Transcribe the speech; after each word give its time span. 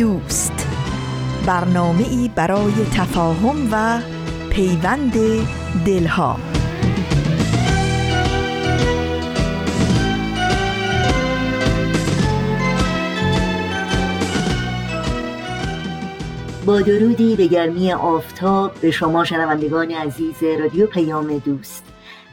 دوست. 0.00 0.66
برنامه 1.46 2.08
ای 2.08 2.30
برای 2.34 2.72
تفاهم 2.96 3.68
و 3.72 4.00
پیوند 4.50 5.12
دلها. 5.86 6.36
با 16.66 16.80
درودی 16.80 17.36
به 17.36 17.46
گرمی 17.46 17.92
آفتاب 17.92 18.72
به 18.80 18.90
شما 18.90 19.24
شنوندگان 19.24 19.90
عزیز 19.90 20.42
رادیو 20.42 20.86
پیام 20.86 21.38
دوست. 21.38 21.84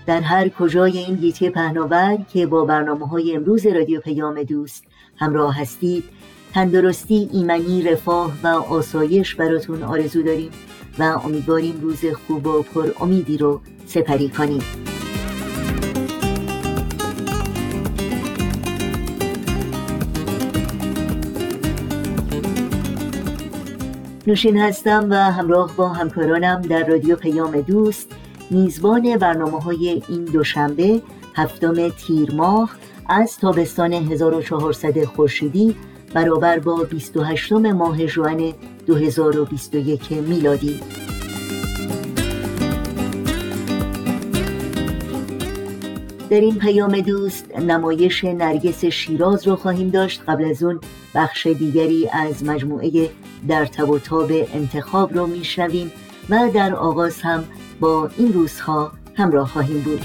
در 0.06 0.22
هر 0.22 0.50
کجای 0.50 0.98
این 0.98 1.16
گیتی 1.16 1.50
پهناور 1.50 2.18
که 2.34 2.48
با 2.48 2.66
برنامه 2.66 3.08
های 3.08 3.36
امروز 3.36 3.68
رادیو 3.68 4.02
پیام 4.02 4.44
دوست 4.44 4.84
همراه 5.18 5.62
هستید 5.62 6.04
تندرستی 6.54 7.30
ایمنی 7.34 7.82
رفاه 7.82 8.34
و 8.44 8.48
آسایش 8.48 9.36
براتون 9.36 9.84
آرزو 9.84 10.24
داریم 10.24 10.52
و 11.00 11.04
امیدواریم 11.04 11.82
روز 11.82 12.06
خوب 12.06 12.48
و 12.48 12.62
پر 12.62 12.92
امیدی 13.00 13.38
رو 13.38 13.62
سپری 13.86 14.30
کنیم. 14.30 14.62
نوشین 24.28 24.58
هستم 24.58 25.08
و 25.10 25.16
همراه 25.16 25.76
با 25.76 25.90
همکارانم 25.90 26.62
در 26.62 26.88
رادیو 26.88 27.16
پیام 27.16 27.62
دوست. 27.62 28.12
میزبان 28.50 29.18
برنامه 29.18 29.60
های 29.62 30.02
این 30.08 30.26
دوشنبه 30.26 31.02
هفتم 31.36 31.90
تیر 31.90 32.36
ماه 32.36 32.72
از 33.10 33.38
تابستان 33.38 33.94
1400 33.94 35.04
خورشیدی 35.04 35.76
برابر 36.14 36.60
با 36.60 36.76
28 36.76 37.52
ماه 37.52 38.06
جوان 38.06 38.54
2021 38.86 40.12
میلادی. 40.12 40.80
در 46.30 46.42
این 46.42 46.56
پیام 46.56 47.02
دوست 47.02 47.58
نمایش 47.58 48.24
نرگس 48.24 48.86
شیراز 48.86 49.48
رو 49.48 49.56
خواهیم 49.56 49.90
داشت. 49.90 50.22
قبل 50.28 50.46
از 50.46 50.64
اون 50.64 50.80
بخش 51.16 51.48
دیگری 51.48 52.10
از 52.10 52.44
مجموعه 52.44 53.10
در 53.48 53.66
تب 53.66 53.90
و 53.90 54.00
تاب 54.00 54.32
انتخاب 54.32 55.14
رو 55.14 55.28
میشنویم 55.28 55.92
و 56.30 56.50
در 56.54 56.76
آغاز 56.76 57.22
هم 57.22 57.44
با 57.80 58.10
این 58.18 58.34
روزها 58.34 58.92
همراه 59.16 59.48
خواهیم 59.48 59.82
بود. 59.82 60.02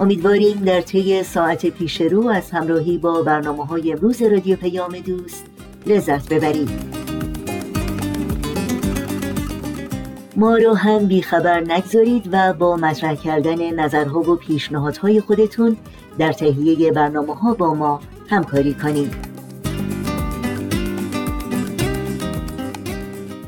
امیدواریم 0.00 0.58
در 0.58 0.80
طی 0.80 1.22
ساعت 1.22 1.66
پیش 1.66 2.00
رو 2.00 2.28
از 2.28 2.50
همراهی 2.50 2.98
با 2.98 3.22
برنامه 3.22 3.66
های 3.66 3.92
امروز 3.92 4.22
رادیو 4.22 4.56
پیام 4.56 4.98
دوست 4.98 5.46
لذت 5.86 6.28
ببرید. 6.28 6.70
ما 10.36 10.56
رو 10.56 10.74
هم 10.74 11.06
بیخبر 11.06 11.60
نگذارید 11.60 12.28
و 12.32 12.52
با 12.52 12.76
مطرح 12.76 13.14
کردن 13.14 13.74
نظرها 13.74 14.20
و 14.20 14.36
پیشنهادهای 14.36 15.20
خودتون 15.20 15.76
در 16.18 16.32
تهیه 16.32 16.92
برنامه 16.92 17.34
ها 17.34 17.54
با 17.54 17.74
ما 17.74 18.00
همکاری 18.28 18.74
کنید. 18.74 19.14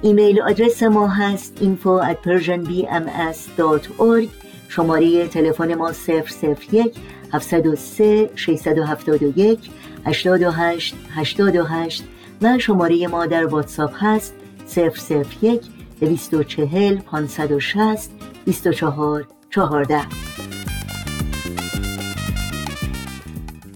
ایمیل 0.02 0.42
آدرس 0.42 0.82
ما 0.82 1.08
هست 1.08 1.58
info 1.60 2.04
at 2.04 2.16
persianbms.org 2.26 4.41
شماره 4.74 5.28
تلفن 5.28 5.74
ما 5.74 5.92
001 5.92 6.96
703 7.32 8.30
671 8.34 9.70
828 10.06 10.94
828 11.14 12.04
و 12.42 12.58
شماره 12.58 13.06
ما 13.06 13.26
در 13.26 13.46
واتساپ 13.46 13.92
هست 13.94 14.34
001 14.76 15.62
240 16.00 16.96
560 16.96 18.10
24 18.44 19.26
14 19.50 20.00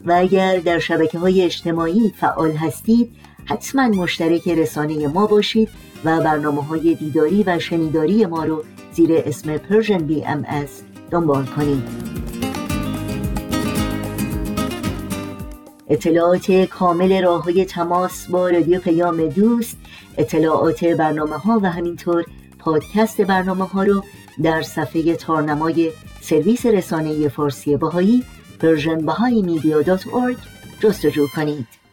و 0.05 0.13
اگر 0.13 0.59
در 0.59 0.79
شبکه 0.79 1.19
های 1.19 1.43
اجتماعی 1.43 2.13
فعال 2.17 2.53
هستید 2.53 3.13
حتما 3.45 3.89
مشترک 3.89 4.49
رسانه 4.49 5.09
ما 5.09 5.27
باشید 5.27 5.69
و 6.05 6.21
برنامه 6.21 6.63
های 6.63 6.95
دیداری 6.95 7.43
و 7.47 7.59
شنیداری 7.59 8.27
ما 8.27 8.45
رو 8.45 8.65
زیر 8.93 9.11
اسم 9.13 9.61
ام 10.27 10.45
از 10.49 10.86
دنبال 11.11 11.47
کنید 11.47 11.83
اطلاعات 15.89 16.53
کامل 16.53 17.23
راه 17.23 17.45
های 17.45 17.65
تماس 17.65 18.27
با 18.31 18.51
رادیو 18.51 18.81
پیام 18.81 19.29
دوست 19.29 19.77
اطلاعات 20.19 20.85
برنامه 20.85 21.37
ها 21.37 21.61
و 21.63 21.71
همینطور 21.71 22.25
پادکست 22.59 23.21
برنامه 23.21 23.65
ها 23.65 23.83
رو 23.83 24.05
در 24.43 24.63
صفحه 24.63 25.17
تارنمای 25.17 25.93
سرویس 26.21 26.67
رسانه 26.67 27.29
فارسی 27.29 27.77
باهایی 27.77 28.25
پرژن 28.61 29.07
جستجو 30.81 31.27
کنید. 31.27 31.86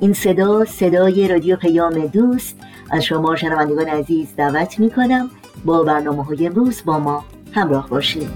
این 0.00 0.12
صدا 0.12 0.64
صدای 0.64 1.28
رادیو 1.28 1.56
پیام 1.56 2.06
دوست. 2.06 2.56
از 2.90 3.04
شما 3.04 3.36
شنوندگان 3.36 3.86
عزیز 3.86 4.28
دعوت 4.36 4.80
می 4.80 4.90
کنم 4.90 5.30
با 5.64 5.82
برنامه 5.82 6.24
های 6.24 6.46
امروز 6.46 6.82
با 6.84 6.98
ما 6.98 7.24
همراه 7.52 7.88
باشید. 7.88 8.28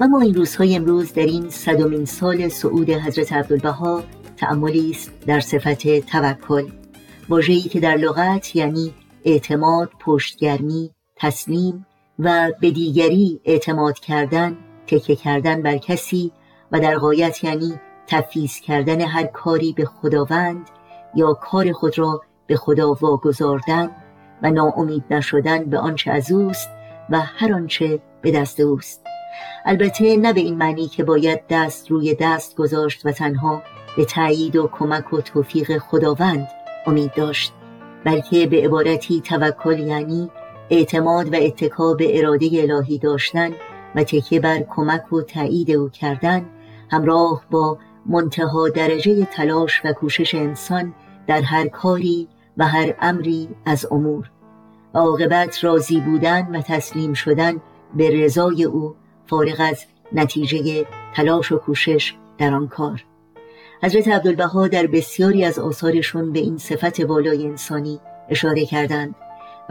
ما 0.00 0.20
این 0.20 0.34
روزهای 0.34 0.76
امروز 0.76 1.12
در 1.12 1.26
این 1.26 1.50
صدومین 1.50 2.04
سال 2.04 2.48
سعود 2.48 2.90
حضرت 2.90 3.32
عبدالبها 3.32 4.02
تأملی 4.36 4.90
است 4.90 5.12
در 5.26 5.40
صفت 5.40 5.98
توکل. 5.98 6.68
واژه‌ای 7.28 7.60
که 7.60 7.80
در 7.80 7.96
لغت 7.96 8.56
یعنی 8.56 8.94
اعتماد 9.24 9.90
پشتگرمی 10.00 10.90
تسلیم 11.16 11.86
و 12.24 12.52
به 12.60 12.70
دیگری 12.70 13.40
اعتماد 13.44 13.98
کردن 13.98 14.56
تکه 14.86 15.16
کردن 15.16 15.62
بر 15.62 15.76
کسی 15.76 16.32
و 16.72 16.80
در 16.80 16.98
غایت 16.98 17.44
یعنی 17.44 17.80
تفیز 18.06 18.60
کردن 18.60 19.00
هر 19.00 19.24
کاری 19.24 19.72
به 19.72 19.84
خداوند 19.84 20.70
یا 21.14 21.32
کار 21.32 21.72
خود 21.72 21.98
را 21.98 22.20
به 22.46 22.56
خدا 22.56 22.96
واگذاردن 23.00 23.90
و 24.42 24.50
ناامید 24.50 25.04
نشدن 25.10 25.64
به 25.64 25.78
آنچه 25.78 26.10
از 26.10 26.32
اوست 26.32 26.70
و 27.10 27.20
هر 27.20 27.52
آنچه 27.52 28.00
به 28.22 28.30
دست 28.30 28.60
اوست. 28.60 29.04
البته 29.64 30.16
نه 30.16 30.32
به 30.32 30.40
این 30.40 30.58
معنی 30.58 30.86
که 30.86 31.04
باید 31.04 31.40
دست 31.50 31.90
روی 31.90 32.14
دست 32.14 32.56
گذاشت 32.56 33.06
و 33.06 33.12
تنها 33.12 33.62
به 33.96 34.04
تایید 34.04 34.56
و 34.56 34.68
کمک 34.72 35.12
و 35.12 35.20
توفیق 35.20 35.78
خداوند 35.78 36.48
امید 36.86 37.14
داشت 37.14 37.52
بلکه 38.04 38.46
به 38.46 38.56
عبارتی 38.56 39.20
توکل 39.20 39.78
یعنی 39.78 40.30
اعتماد 40.72 41.34
و 41.34 41.36
اتکا 41.36 41.94
به 41.94 42.18
اراده 42.18 42.50
الهی 42.52 42.98
داشتن 42.98 43.50
و 43.94 44.04
تکیه 44.04 44.40
بر 44.40 44.62
کمک 44.70 45.12
و 45.12 45.22
تایید 45.22 45.70
او 45.70 45.88
کردن 45.88 46.46
همراه 46.90 47.44
با 47.50 47.78
منتها 48.06 48.68
درجه 48.68 49.24
تلاش 49.24 49.80
و 49.84 49.92
کوشش 49.92 50.34
انسان 50.34 50.94
در 51.26 51.40
هر 51.40 51.68
کاری 51.68 52.28
و 52.56 52.66
هر 52.66 52.94
امری 53.00 53.48
از 53.66 53.86
امور. 53.90 54.30
و 54.94 54.98
عاقبت 54.98 55.64
راضی 55.64 56.00
بودن 56.00 56.56
و 56.56 56.62
تسلیم 56.62 57.12
شدن 57.12 57.60
به 57.94 58.10
رضای 58.24 58.64
او 58.64 58.94
فارغ 59.26 59.56
از 59.58 59.84
نتیجه 60.12 60.86
تلاش 61.14 61.52
و 61.52 61.58
کوشش 61.58 62.14
در 62.38 62.54
آن 62.54 62.68
کار. 62.68 63.04
حضرت 63.82 64.08
عبدالبها 64.08 64.68
در 64.68 64.86
بسیاری 64.86 65.44
از 65.44 65.58
آثارشون 65.58 66.32
به 66.32 66.38
این 66.38 66.58
صفت 66.58 67.00
والای 67.00 67.46
انسانی 67.46 68.00
اشاره 68.28 68.66
کردند. 68.66 69.14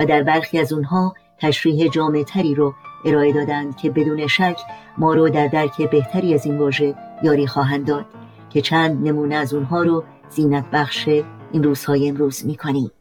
و 0.02 0.06
در 0.06 0.24
برخی 0.24 0.60
از 0.60 0.74
اونها 0.74 1.16
تشریح 1.38 1.90
تری 2.28 2.56
رو 2.56 2.74
ارائه 3.06 3.34
دادند 3.34 3.78
که 3.78 3.90
بدون 3.90 4.28
شک 4.28 4.60
ما 4.98 5.14
رو 5.14 5.30
در 5.30 5.48
درک 5.48 5.90
بهتری 5.90 6.34
از 6.34 6.46
این 6.46 6.58
واژه 6.58 6.96
یاری 7.24 7.48
خواهند 7.48 7.88
داد 7.88 8.06
که 8.50 8.62
چند 8.62 9.08
نمونه 9.08 9.36
از 9.36 9.54
اونها 9.54 9.84
رو 9.84 10.04
زینت 10.30 10.66
بخش 10.74 11.08
این 11.52 11.64
روزهای 11.64 12.10
امروز 12.10 12.46
می‌کنیم. 12.46 12.92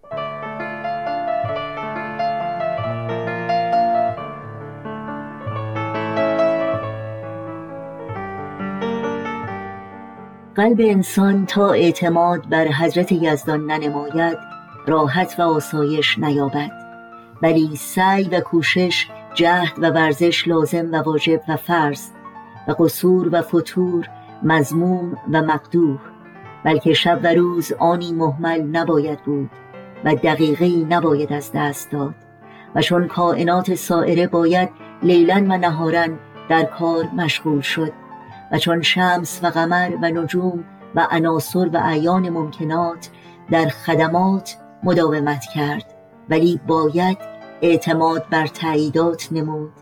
قلب 10.54 10.80
انسان 10.80 11.46
تا 11.46 11.70
اعتماد 11.72 12.48
بر 12.48 12.68
حضرت 12.68 13.12
یزدان 13.12 13.70
ننماید 13.70 14.38
راحت 14.86 15.34
و 15.38 15.42
آسایش 15.42 16.18
نیابد. 16.18 16.79
ولی 17.42 17.76
سعی 17.76 18.24
و 18.24 18.40
کوشش 18.40 19.06
جهد 19.34 19.78
و 19.78 19.90
ورزش 19.90 20.48
لازم 20.48 20.92
و 20.92 20.96
واجب 20.96 21.40
و 21.48 21.56
فرض 21.56 22.08
و 22.68 22.72
قصور 22.72 23.28
و 23.32 23.42
فتور 23.42 24.08
مزموم 24.42 25.16
و 25.32 25.42
مقدوح 25.42 25.98
بلکه 26.64 26.92
شب 26.92 27.20
و 27.22 27.26
روز 27.26 27.72
آنی 27.72 28.12
محمل 28.12 28.62
نباید 28.62 29.22
بود 29.22 29.50
و 30.04 30.14
دقیقی 30.14 30.86
نباید 30.90 31.32
از 31.32 31.50
دست 31.54 31.90
داد. 31.90 32.14
و 32.74 32.82
چون 32.82 33.08
کائنات 33.08 33.74
سائره 33.74 34.26
باید 34.26 34.68
لیلا 35.02 35.34
و 35.34 35.58
نهارن 35.58 36.18
در 36.48 36.64
کار 36.64 37.04
مشغول 37.16 37.60
شد. 37.60 37.92
و 38.52 38.58
چون 38.58 38.82
شمس 38.82 39.40
و 39.42 39.46
قمر 39.46 39.90
و 40.02 40.08
نجوم 40.08 40.64
و 40.94 41.06
عناصر 41.10 41.68
و 41.68 41.76
اعیان 41.76 42.28
ممکنات 42.28 43.10
در 43.50 43.68
خدمات 43.68 44.56
مداومت 44.82 45.44
کرد. 45.54 45.94
ولی 46.28 46.60
باید 46.66 47.18
اعتماد 47.62 48.28
بر 48.30 48.46
تعییدات 48.46 49.28
نمود 49.32 49.72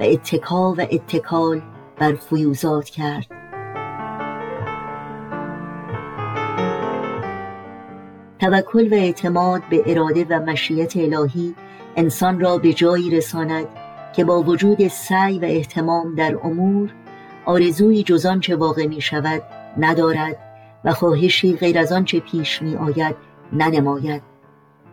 و 0.00 0.02
اتکا 0.02 0.74
و 0.78 0.80
اتکال 0.80 1.62
بر 1.98 2.14
فیوزات 2.14 2.84
کرد. 2.84 3.26
توکل 8.38 8.92
و 8.92 8.94
اعتماد 8.94 9.62
به 9.70 9.82
اراده 9.86 10.26
و 10.30 10.40
مشیت 10.40 10.96
الهی 10.96 11.54
انسان 11.96 12.40
را 12.40 12.58
به 12.58 12.72
جایی 12.72 13.10
رساند 13.10 13.66
که 14.16 14.24
با 14.24 14.42
وجود 14.42 14.88
سعی 14.88 15.38
و 15.38 15.44
احتمام 15.44 16.14
در 16.14 16.38
امور 16.42 16.94
آرزوی 17.44 18.02
جز 18.02 18.26
آنچه 18.26 18.56
واقع 18.56 18.86
می 18.86 19.00
شود 19.00 19.42
ندارد 19.76 20.36
و 20.84 20.92
خواهشی 20.92 21.56
غیر 21.56 21.78
از 21.78 21.92
آنچه 21.92 22.20
پیش 22.20 22.62
می 22.62 22.76
آید 22.76 23.16
ننماید. 23.52 24.22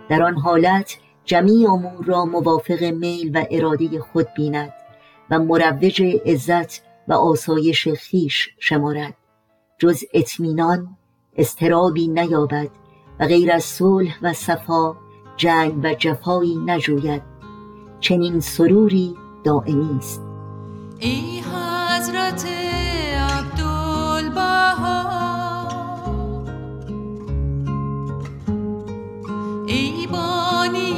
در 0.10 0.24
آن 0.24 0.36
حالت 0.36 0.98
جمیع 1.26 1.72
امور 1.72 2.06
را 2.06 2.26
موافق 2.26 2.84
میل 2.84 3.38
و 3.38 3.46
اراده 3.52 4.00
خود 4.00 4.28
بیند 4.36 4.74
و 5.30 5.40
مروج 5.40 6.02
عزت 6.26 6.82
و 7.08 7.14
آسایش 7.14 7.88
خیش 7.88 8.50
شمارد. 8.60 9.14
جز 9.78 10.04
اطمینان 10.14 10.98
استرابی 11.38 12.08
نیابد 12.08 12.70
و 13.20 13.26
غیر 13.26 13.52
از 13.52 13.64
صلح 13.64 14.20
و 14.22 14.34
صفا 14.34 14.96
جنگ 15.38 15.80
و 15.84 15.94
جفایی 15.94 16.56
نجوید. 16.66 17.22
چنین 18.00 18.40
سروری 18.40 19.16
دائمی 19.44 19.98
است. 19.98 20.22
ای 21.00 21.40
حضرت 21.40 22.46
عبدالبها 23.18 24.86
ای 29.68 30.08
بانی 30.08 30.95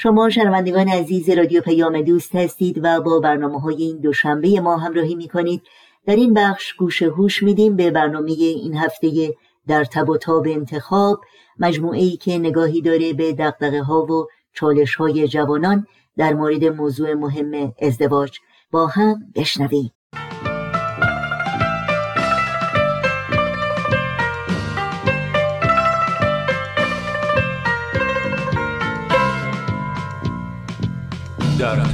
شما 0.00 0.30
شنوندگان 0.30 0.88
عزیز 0.88 1.30
رادیو 1.30 1.60
پیام 1.60 2.00
دوست 2.00 2.34
هستید 2.34 2.80
و 2.82 3.00
با 3.00 3.20
برنامه 3.20 3.60
های 3.60 3.82
این 3.82 4.00
دوشنبه 4.00 4.60
ما 4.60 4.76
همراهی 4.76 5.14
می 5.14 5.28
کنید 5.28 5.62
در 6.06 6.16
این 6.16 6.34
بخش 6.34 6.74
گوش 6.74 7.02
هوش 7.02 7.42
میدیم 7.42 7.76
به 7.76 7.90
برنامه 7.90 8.30
این 8.30 8.76
هفته 8.76 9.34
در 9.66 9.84
تب 9.84 10.08
و 10.08 10.16
تاب 10.16 10.46
انتخاب. 10.48 11.20
مجموعه 11.58 11.98
ای 11.98 12.16
که 12.16 12.38
نگاهی 12.38 12.80
داره 12.80 13.12
به 13.12 13.32
دقدقه 13.32 13.80
ها 13.80 14.02
و 14.02 14.26
چالش 14.52 14.94
های 14.94 15.28
جوانان 15.28 15.86
در 16.16 16.34
مورد 16.34 16.64
موضوع 16.64 17.14
مهم 17.14 17.72
ازدواج. 17.82 18.38
با 18.70 18.86
هم 18.86 19.32
بشنوید 19.36 19.97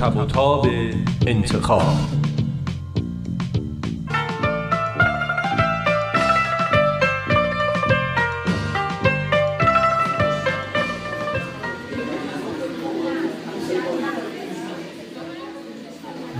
تب 0.05 0.17
و 0.17 0.25
تاب 0.25 0.67
انتخاب. 1.27 1.83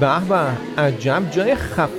به 0.01 0.21
به 0.29 0.83
عجب 0.83 1.23
جای 1.31 1.55
خف... 1.55 1.91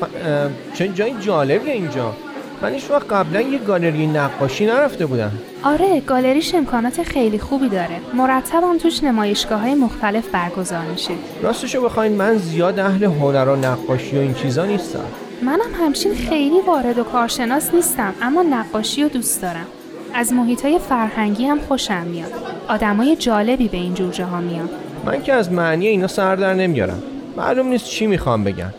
چه 0.73 0.87
جای 0.87 1.13
جالبیه 1.21 1.73
اینجا. 1.73 2.13
من 2.61 2.73
هیچ 2.73 2.91
وقت 2.91 3.11
قبلا 3.11 3.41
یه 3.41 3.57
گالری 3.57 4.07
نقاشی 4.07 4.65
نرفته 4.65 5.05
بودم. 5.05 5.31
آره 5.65 5.99
گالریش 5.99 6.55
امکانات 6.55 7.03
خیلی 7.03 7.39
خوبی 7.39 7.69
داره. 7.69 7.99
مرتب 8.13 8.63
هم 8.63 8.77
توش 8.77 9.03
نمایشگاه 9.03 9.59
های 9.59 9.75
مختلف 9.75 10.29
برگزار 10.29 10.81
میشه. 10.81 11.13
راستشو 11.41 11.81
بخواین 11.81 12.11
من 12.11 12.37
زیاد 12.37 12.79
اهل 12.79 13.03
هنر 13.03 13.49
و 13.49 13.55
نقاشی 13.55 14.17
و 14.17 14.19
این 14.19 14.33
چیزا 14.33 14.65
نیستم. 14.65 15.05
منم 15.41 15.85
همچین 15.85 16.13
خیلی 16.13 16.61
وارد 16.67 16.99
و 16.99 17.03
کارشناس 17.03 17.73
نیستم 17.73 18.13
اما 18.21 18.43
نقاشی 18.43 19.03
رو 19.03 19.09
دوست 19.09 19.41
دارم. 19.41 19.65
از 20.13 20.33
محیط 20.33 20.65
های 20.65 20.79
فرهنگی 20.79 21.45
هم 21.45 21.59
خوشم 21.59 22.03
میاد. 22.07 22.31
آدمای 22.67 23.15
جالبی 23.15 23.67
به 23.67 23.77
این 23.77 23.93
جور 23.93 24.21
ها 24.21 24.39
میاد 24.39 24.69
من 25.05 25.23
که 25.23 25.33
از 25.33 25.51
معنی 25.51 25.87
اینا 25.87 26.07
سر 26.07 26.35
در 26.35 26.53
نمیارم. 26.53 27.03
معلوم 27.37 27.67
نیست 27.67 27.85
چی 27.85 28.07
می‌خوام 28.07 28.43
بگم 28.43 28.73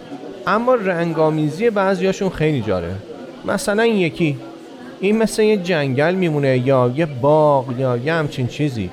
اما 0.46 0.74
رنگامیزی 0.74 1.70
بعضیاشون 1.70 2.30
خیلی 2.30 2.60
جالبه. 2.60 2.94
مثلا 3.44 3.82
این 3.82 3.96
یکی 3.96 4.36
این 5.00 5.18
مثل 5.18 5.42
یه 5.42 5.56
جنگل 5.56 6.14
میمونه 6.14 6.58
یا 6.58 6.92
یه 6.96 7.06
باغ 7.06 7.78
یا 7.78 7.96
یه 7.96 8.12
همچین 8.12 8.46
چیزی. 8.46 8.90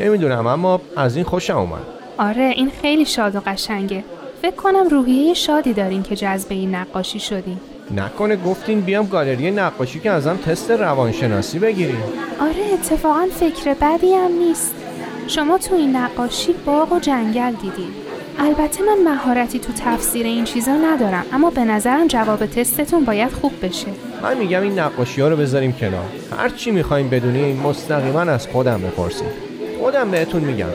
نمی‌دونم 0.00 0.46
اما 0.46 0.80
از 0.96 1.16
این 1.16 1.24
خوشم 1.24 1.56
اومد. 1.56 1.82
آره 2.18 2.52
این 2.56 2.70
خیلی 2.82 3.04
شاد 3.04 3.36
و 3.36 3.40
قشنگه. 3.46 4.04
فکر 4.42 4.56
کنم 4.56 4.88
روحیه 4.88 5.34
شادی 5.34 5.72
دارین 5.72 6.02
که 6.02 6.16
جذب 6.16 6.52
این 6.52 6.74
نقاشی 6.74 7.20
شدین. 7.20 7.60
نکنه 7.96 8.36
گفتین 8.36 8.80
بیام 8.80 9.06
گالری 9.06 9.50
نقاشی 9.50 10.00
که 10.00 10.10
ازم 10.10 10.36
تست 10.36 10.70
روانشناسی 10.70 11.58
بگیریم. 11.58 12.02
آره 12.40 12.72
اتفاقا 12.72 13.26
فکر 13.30 13.74
بدی 13.74 14.14
هم 14.14 14.32
نیست. 14.32 14.74
شما 15.26 15.58
تو 15.58 15.74
این 15.74 15.96
نقاشی 15.96 16.52
باغ 16.66 16.92
و 16.92 16.98
جنگل 17.00 17.52
دیدین. 17.52 18.09
البته 18.38 18.82
من 18.82 19.12
مهارتی 19.12 19.58
تو 19.58 19.72
تفسیر 19.72 20.26
این 20.26 20.44
چیزا 20.44 20.72
ندارم 20.72 21.24
اما 21.32 21.50
به 21.50 21.64
نظرم 21.64 22.06
جواب 22.06 22.46
تستتون 22.46 23.04
باید 23.04 23.32
خوب 23.32 23.52
بشه. 23.62 23.86
من 24.22 24.36
میگم 24.36 24.62
این 24.62 24.78
نقاشی 24.78 25.20
ها 25.20 25.28
رو 25.28 25.36
بذاریم 25.36 25.72
کنار. 25.72 26.04
هر 26.38 26.48
چی 26.48 26.70
می‌خوایم 26.70 27.08
بدونیم 27.08 27.56
مستقیما 27.56 28.20
از 28.20 28.46
خودم 28.46 28.80
بپرسید. 28.80 29.50
خودم 29.80 30.10
بهتون 30.10 30.42
میگم 30.42 30.66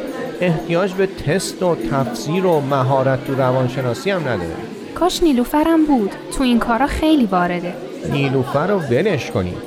احتیاج 0.41 0.93
به 0.93 1.07
تست 1.07 1.63
و 1.63 1.75
تفسیر 1.75 2.45
و 2.45 2.61
مهارت 2.61 3.25
تو 3.27 3.35
روانشناسی 3.35 4.11
هم 4.11 4.21
نداره. 4.21 4.55
کاش 4.95 5.23
نیلوفرم 5.23 5.85
بود. 5.85 6.11
تو 6.37 6.43
این 6.43 6.59
کارا 6.59 6.87
خیلی 6.87 7.25
وارده. 7.25 7.73
نیلوفر 8.11 8.67
رو 8.67 8.79
ولش 8.79 9.31
کنیم 9.31 9.57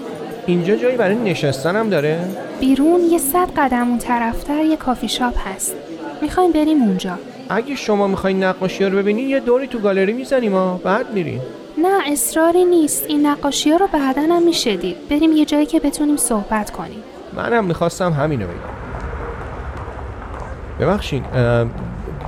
اینجا 0.47 0.76
جایی 0.76 0.97
برای 0.97 1.16
نشستن 1.16 1.76
هم 1.76 1.90
داره؟ 1.90 2.21
بیرون 2.61 3.00
یه 3.11 3.18
صد 3.18 3.49
قدم 3.57 3.88
اون 3.88 3.99
طرفتر 3.99 4.64
یه 4.64 4.76
کافی 4.76 5.09
شاپ 5.09 5.35
هست. 5.49 5.75
می‌خوایم 6.23 6.52
بریم 6.52 6.83
اونجا. 6.83 7.18
اگه 7.50 7.75
شما 7.75 8.07
می‌خواین 8.07 8.45
نقاشی 8.45 8.85
رو 8.85 8.99
ببینین 8.99 9.28
یه 9.28 9.40
دوری 9.40 9.67
تو 9.67 9.78
گالری 9.78 10.12
می‌زنیم 10.12 10.52
ها 10.52 10.81
بعد 10.85 11.12
میریم. 11.12 11.40
نه 11.78 12.12
اصراری 12.12 12.64
نیست. 12.64 13.05
این 13.09 13.26
نقاشی 13.26 13.71
ها 13.71 13.76
رو 13.76 13.87
بعدا 13.87 14.23
هم 14.23 14.43
میشه 14.43 14.76
دید 14.76 14.97
بریم 15.11 15.33
یه 15.33 15.45
جایی 15.45 15.67
که 15.67 15.81
بتونیم 15.81 16.17
صحبت 16.17 16.71
کنیم. 16.71 17.02
منم 17.37 17.64
می‌خواستم 17.64 18.12
همینو 18.12 18.47
بگم. 18.47 18.78
ببخشین 20.81 21.23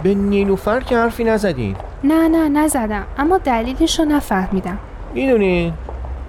به 0.02 0.14
نیلوفر 0.14 0.80
که 0.80 0.96
حرفی 0.96 1.24
نزدین؟ 1.24 1.76
نه 2.04 2.28
نه 2.28 2.48
نزدم. 2.48 3.04
اما 3.18 3.38
دلیلش 3.38 3.98
رو 3.98 4.04
نفهمیدم. 4.04 4.78
می‌دونین 5.14 5.72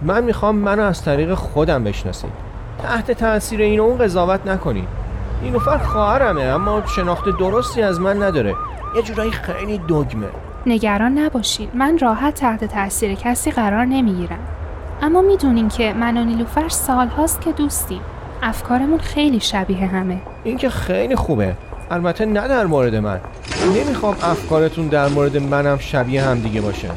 من 0.01 0.23
می‌خوام 0.23 0.55
منو 0.55 0.83
از 0.83 1.03
طریق 1.03 1.33
خودم 1.33 1.83
بشناسین 1.83 2.29
تحت 2.83 3.11
تاثیر 3.11 3.61
این 3.61 3.79
و 3.79 3.83
اون 3.83 3.97
قضاوت 3.97 4.47
نکنین 4.47 4.85
نیلوفر 5.43 5.77
خواهرمه 5.77 6.41
اما 6.41 6.83
شناخت 6.85 7.25
درستی 7.39 7.81
از 7.81 7.99
من 7.99 8.23
نداره. 8.23 8.55
یه 8.95 9.01
جورایی 9.01 9.31
خیلی 9.31 9.77
دگمه. 9.77 10.27
نگران 10.65 11.17
نباشید. 11.17 11.69
من 11.73 11.97
راحت 11.97 12.33
تحت 12.33 12.63
تاثیر 12.63 13.13
کسی 13.15 13.51
قرار 13.51 13.85
نمی‌گیرم. 13.85 14.39
اما 15.01 15.21
می‌دونین 15.21 15.69
که 15.69 15.93
من 15.93 16.17
و 16.17 16.23
نیلوفر 16.23 16.69
سالهاست 16.69 17.41
که 17.41 17.51
دوستیم. 17.51 18.01
افکارمون 18.43 18.99
خیلی 18.99 19.39
شبیه 19.39 19.87
همه. 19.87 20.17
این 20.43 20.57
که 20.57 20.69
خیلی 20.69 21.15
خوبه. 21.15 21.53
البته 21.91 22.25
نه 22.25 22.47
در 22.47 22.65
مورد 22.65 22.95
من. 22.95 23.19
نمی‌خوام 23.75 24.15
افکارتون 24.23 24.87
در 24.87 25.07
مورد 25.07 25.37
منم 25.37 25.77
شبیه 25.77 26.23
هم 26.23 26.39
دیگه 26.39 26.61
باشه. 26.61 26.87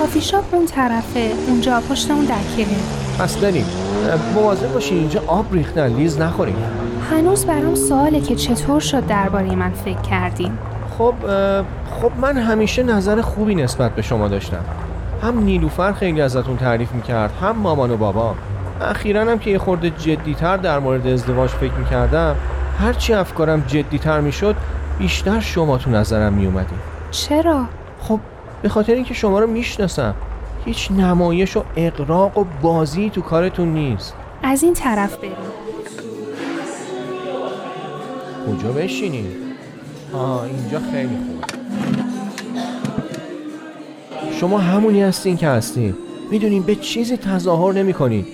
کافی 0.00 0.20
شاپ 0.20 0.54
اون 0.54 0.66
طرفه. 0.66 1.32
اونجا 1.48 1.80
پشت 1.90 2.10
اون 2.10 2.24
دکیه 2.24 2.66
بریم. 3.18 3.64
مواظب 4.34 4.72
باشین 4.72 4.98
اینجا 4.98 5.22
آب 5.26 5.54
ریختن 5.54 5.86
لیز 5.86 6.20
نخوریم. 6.20 6.56
هنوز 7.10 7.46
برام 7.46 7.74
سواله 7.74 8.20
که 8.20 8.34
چطور 8.34 8.80
شد 8.80 9.06
درباره 9.06 9.54
من 9.54 9.70
فکر 9.70 10.00
کردین. 10.00 10.52
خب 10.98 11.14
خب 12.00 12.12
من 12.20 12.36
همیشه 12.38 12.82
نظر 12.82 13.20
خوبی 13.20 13.54
نسبت 13.54 13.94
به 13.94 14.02
شما 14.02 14.28
داشتم. 14.28 14.64
هم 15.22 15.38
نیلوفر 15.38 15.92
خیلی 15.92 16.20
ازتون 16.20 16.56
تعریف 16.56 16.92
می‌کرد 16.92 17.30
هم 17.42 17.56
مامان 17.56 17.90
و 17.90 17.96
بابا. 17.96 18.34
اخیرا 18.80 19.20
هم 19.20 19.38
که 19.38 19.50
یه 19.50 19.58
خورده 19.58 19.90
جدیتر 19.90 20.56
در 20.56 20.78
مورد 20.78 21.06
ازدواج 21.06 21.50
فکر 21.50 21.72
می‌کردم 21.72 22.36
هرچی 22.80 23.14
افکارم 23.14 23.64
جدیتر 23.66 24.20
می‌شد 24.20 24.56
بیشتر 24.98 25.40
شما 25.40 25.78
تو 25.78 25.90
نظرم 25.90 26.32
میومدین 26.32 26.78
چرا؟ 27.10 27.64
خب 28.00 28.20
به 28.62 28.68
خاطر 28.68 28.92
اینکه 28.92 29.14
شما 29.14 29.40
رو 29.40 29.46
می‌شناسم. 29.46 30.14
هیچ 30.64 30.90
نمایش 30.90 31.56
و 31.56 31.64
اقراق 31.76 32.38
و 32.38 32.44
بازی 32.62 33.10
تو 33.10 33.20
کارتون 33.20 33.68
نیست. 33.68 34.14
از 34.42 34.62
این 34.62 34.74
طرف 34.74 35.16
بریم. 35.16 35.32
کجا 38.46 38.72
بشینیم؟ 38.72 39.26
آه 40.12 40.42
اینجا 40.42 40.80
خیلی 40.92 41.08
خوبه. 41.08 41.58
شما 44.40 44.58
همونی 44.58 45.02
هستین 45.02 45.36
که 45.36 45.48
هستین 45.48 45.94
می‌دونین 46.30 46.62
به 46.62 46.74
چیزی 46.74 47.16
تظاهر 47.16 47.72
نمی 47.72 47.92
کنین 47.92 48.26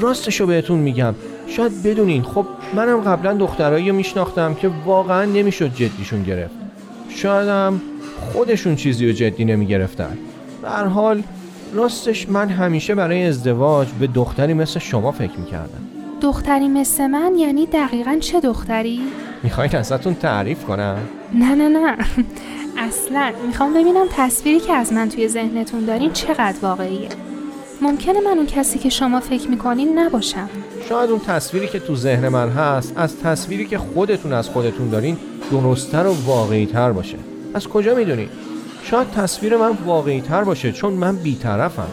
راستشو 0.00 0.46
بهتون 0.46 0.78
میگم. 0.78 1.14
شاید 1.46 1.82
بدونین. 1.82 2.22
خب 2.22 2.46
منم 2.74 3.00
قبلا 3.00 3.34
دخترایی 3.34 3.88
رو 3.88 3.96
میشناختم 3.96 4.54
که 4.54 4.70
واقعا 4.84 5.24
نمی‌شد 5.24 5.74
جدیشون 5.74 6.22
گرفت. 6.22 6.54
شاید 7.08 7.48
هم 7.48 7.80
خودشون 8.32 8.76
چیزی 8.76 9.06
رو 9.06 9.12
جدی 9.12 9.44
نمی‌گرفتن. 9.44 10.18
هر 10.64 10.84
حال 10.84 11.22
راستش 11.74 12.28
من 12.28 12.48
همیشه 12.48 12.94
برای 12.94 13.26
ازدواج 13.26 13.88
به 14.00 14.06
دختری 14.06 14.54
مثل 14.54 14.80
شما 14.80 15.12
فکر 15.12 15.38
می‌کردم 15.38 15.80
دختری 16.20 16.68
مثل 16.68 17.06
من 17.06 17.34
یعنی 17.38 17.66
دقیقا 17.66 18.16
چه 18.20 18.40
دختری؟ 18.40 19.00
می‌خواین 19.42 19.76
ازتون 19.76 20.14
تعریف 20.14 20.64
کنم؟ 20.64 20.98
نه 21.34 21.54
نه 21.54 21.68
نه 21.68 21.96
اصلا 22.78 23.32
می‌خوام 23.46 23.74
ببینم 23.74 24.06
تصویری 24.10 24.60
که 24.60 24.72
از 24.72 24.92
من 24.92 25.08
توی 25.08 25.28
ذهنتون 25.28 25.84
دارین 25.84 26.12
چقدر 26.12 26.58
واقعیه 26.62 27.08
ممکنه 27.82 28.20
من 28.20 28.36
اون 28.36 28.46
کسی 28.46 28.78
که 28.78 28.88
شما 28.88 29.20
فکر 29.20 29.48
می‌کنین 29.48 29.98
نباشم 29.98 30.48
شاید 30.88 31.10
اون 31.10 31.20
تصویری 31.20 31.68
که 31.68 31.78
تو 31.78 31.96
ذهن 31.96 32.28
من 32.28 32.48
هست 32.48 32.92
از 32.96 33.20
تصویری 33.20 33.66
که 33.66 33.78
خودتون 33.78 34.32
از 34.32 34.48
خودتون 34.48 34.88
دارین 34.90 35.16
درستتر 35.50 36.06
و 36.06 36.14
واقعی 36.26 36.66
تر 36.66 36.92
باشه 36.92 37.16
از 37.54 37.68
کجا 37.68 37.94
می‌دونین؟ 37.94 38.28
شاید 38.82 39.10
تصویر 39.10 39.56
من 39.56 39.70
واقعی 39.86 40.20
تر 40.20 40.44
باشه 40.44 40.72
چون 40.72 40.92
من 40.92 41.16
بیطرفم. 41.16 41.88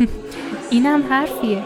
اینم 0.70 1.02
حرفیه. 1.10 1.62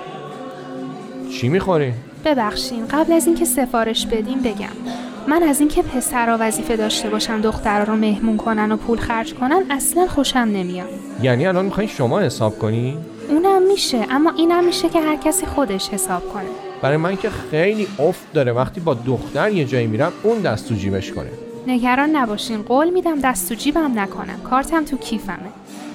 چی 1.32 1.48
می‌خوری؟ 1.48 1.92
ببخشین 2.24 2.86
قبل 2.86 3.12
از 3.12 3.26
اینکه 3.26 3.44
سفارش 3.44 4.06
بدیم 4.06 4.42
بگم. 4.42 4.96
من 5.28 5.42
از 5.42 5.60
اینکه 5.60 5.82
پسرا 5.82 6.36
وظیفه 6.40 6.76
داشته 6.76 7.10
باشن 7.10 7.40
دخترها 7.40 7.92
رو 7.92 7.96
مهمون 7.96 8.36
کنن 8.36 8.72
و 8.72 8.76
پول 8.76 8.98
خرج 8.98 9.34
کنن 9.34 9.62
اصلا 9.70 10.06
خوشم 10.06 10.38
نمیاد. 10.38 10.88
یعنی 11.22 11.46
الان 11.46 11.64
می‌خواین 11.64 11.88
شما 11.88 12.20
حساب 12.20 12.58
کنی؟ 12.58 12.98
اونم 13.28 13.62
میشه 13.62 14.06
اما 14.10 14.32
اینم 14.36 14.64
میشه 14.64 14.88
که 14.88 15.00
هر 15.00 15.16
کسی 15.16 15.46
خودش 15.46 15.88
حساب 15.88 16.32
کنه. 16.32 16.44
برای 16.82 16.96
من 16.96 17.16
که 17.16 17.30
خیلی 17.30 17.88
افت 17.98 18.32
داره. 18.32 18.52
وقتی 18.52 18.80
با 18.80 18.94
دختر 18.94 19.50
یه 19.50 19.64
جایی 19.64 19.86
میرم 19.86 20.12
اون 20.22 20.40
دست 20.40 20.68
تو 20.68 20.74
جیبش 20.74 21.12
کنه. 21.12 21.30
نگران 21.66 22.16
نباشین. 22.16 22.62
قول 22.62 22.90
میدم 22.90 23.20
دست 23.20 23.48
تو 23.48 23.54
جیبم 23.54 23.98
نکنم 23.98 24.40
کارتم 24.50 24.84
تو 24.84 24.96
کیفمه. 24.96 25.36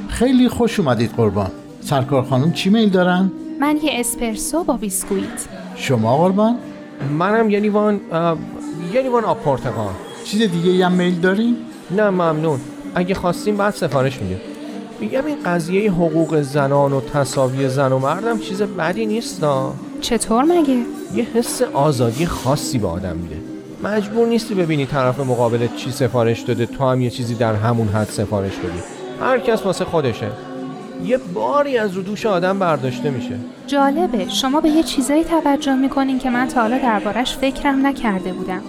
خیلی 0.08 0.50
خوش 0.50 0.80
اومدید 0.80 1.12
قربان. 1.12 1.52
سرکار 1.82 2.24
خانم 2.24 2.52
چی 2.52 2.70
میل 2.70 2.90
دارن؟ 2.90 3.32
من 3.60 3.78
یه 3.84 3.92
اسپرسو 3.94 4.64
با 4.64 4.78
بیسکویت. 4.78 5.48
شما 5.76 6.18
قربان؟ 6.18 6.58
منم 7.18 7.50
یه 7.50 7.60
لیوان 7.60 8.02
اه، 8.12 8.38
یه 8.94 9.02
لیوان 9.02 9.24
آب 9.24 9.40
پرتقال 9.40 9.94
چیز 10.26 10.42
دیگه 10.42 10.86
هم 10.86 10.92
میل 10.92 11.20
دارین؟ 11.20 11.58
نه 11.92 12.10
ممنون. 12.10 12.60
اگه 12.96 13.16
خواستیم 13.16 13.58
بعد 13.58 13.74
سفارش 13.74 14.22
میگه 14.22 14.42
میگم 15.00 15.26
این 15.26 15.38
قضیه 15.46 15.92
حقوق 15.92 16.42
زنان 16.42 16.94
و 16.94 17.02
تصاوی 17.02 17.70
زن 17.70 17.92
و 17.92 18.00
مردم 18.00 18.40
چیز 18.40 18.62
بدی 18.62 19.06
نیست. 19.06 19.42
چطور 20.02 20.44
مگه؟ 20.44 20.78
یه 21.16 21.28
حس 21.34 21.62
آزادی 21.62 22.26
خاصی 22.26 22.78
به 22.78 22.88
آدم 22.88 23.16
میده. 23.16 23.51
مجبور 23.84 24.28
نیستی 24.28 24.56
ببینی 24.56 24.86
طرف 24.86 25.20
مقابلت 25.20 25.76
چی 25.76 25.92
سفارش 25.92 26.42
داده. 26.42 26.66
تو 26.66 26.90
هم 26.90 27.02
یه 27.02 27.10
چیزی 27.10 27.36
در 27.36 27.56
همون 27.56 27.88
حد 27.88 28.08
سفارش 28.08 28.56
بدی 28.56 28.80
هر 29.22 29.40
کس 29.40 29.66
واسه 29.66 29.86
خودشه. 29.86 30.28
یه 31.04 31.18
باری 31.18 31.78
از 31.78 31.94
رو 31.94 32.02
دوش 32.02 32.26
آدم 32.26 32.60
برداشته 32.60 33.10
میشه. 33.10 33.36
جالبه. 33.68 34.30
شما 34.30 34.62
به 34.62 34.70
یه 34.70 34.84
چیزایی 34.84 35.24
توجه 35.24 35.76
می‌کنین 35.76 36.20
که 36.20 36.30
من 36.30 36.48
تا 36.48 36.62
حالا 36.62 36.78
دربارش 36.78 37.38
فکرم 37.38 37.88
نکرده 37.88 38.34
بودم. 38.34 38.62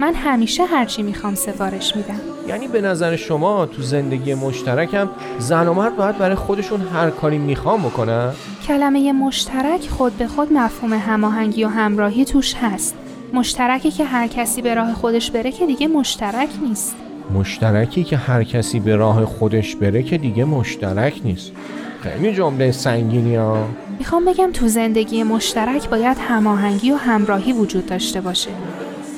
من 0.00 0.14
همیشه 0.14 0.64
هرچی 0.64 1.02
می‌خوام 1.02 1.34
سفارش 1.34 1.96
میدم. 1.96 2.20
یعنی 2.48 2.68
به 2.68 2.80
نظر 2.80 3.16
شما 3.16 3.66
تو 3.66 3.82
زندگی 3.82 4.34
مشترکم 4.34 5.08
زن 5.38 5.68
و 5.68 5.74
مرد 5.74 5.96
باید 5.96 6.18
برای 6.18 6.34
خودشون 6.34 6.80
هر 6.80 7.10
کاری 7.10 7.38
می‌خوام 7.38 7.82
بکنن؟ 7.82 8.32
کلمه 8.66 9.12
مشترک 9.12 9.88
خود 9.88 10.18
به 10.18 10.26
خود 10.26 10.52
مفهوم 10.52 10.92
هماهنگی 10.92 11.64
و 11.64 11.68
همراهی 11.68 12.24
توش 12.24 12.54
هست. 12.54 12.94
مشترکی 13.32 13.90
که 13.90 14.04
هر 14.04 14.26
کسی 14.26 14.62
به 14.62 14.74
راه 14.74 14.94
خودش 14.94 15.30
بره 15.30 15.52
که 15.52 15.66
دیگه 15.66 15.86
مشترک 15.88 16.48
نیست. 16.62 16.96
مشترکی 17.34 18.04
که 18.04 18.16
هر 18.16 18.44
کسی 18.44 18.80
به 18.80 18.96
راه 18.96 19.24
خودش 19.24 19.76
بره 19.76 20.02
که 20.02 20.18
دیگه 20.18 20.44
مشترک 20.44 21.20
نیست. 21.24 21.52
خیلی 22.00 22.34
جمله 22.34 22.72
سنگینی 22.72 23.36
ها. 23.36 23.66
می‌خوام 23.98 24.24
بگم 24.24 24.50
تو 24.52 24.68
زندگی 24.68 25.22
مشترک 25.22 25.88
باید 25.88 26.16
هماهنگی 26.20 26.92
و 26.92 26.96
همراهی 26.96 27.52
وجود 27.52 27.86
داشته 27.86 28.20
باشه. 28.20 28.50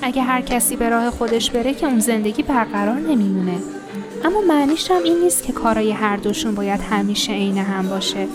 اگه 0.02 0.23
هر 0.23 0.40
کسی 0.40 0.76
به 0.76 0.88
راه 0.88 1.11
خودش 1.11 1.50
بره 1.50 1.75
که 1.75 1.87
اون 1.87 1.99
زندگی 1.99 2.42
برقرار 2.42 2.97
نمیمونه. 3.00 3.57
اما 4.25 4.40
معنیش 4.49 4.90
هم 4.90 5.02
این 5.04 5.19
نیست 5.19 5.42
که 5.45 5.52
کارای 5.52 5.92
هر 5.92 6.16
دوشون 6.16 6.54
باید 6.54 6.81
همیشه 6.81 7.33
عین 7.33 7.59
هم 7.59 7.88
باشه. 7.88 8.26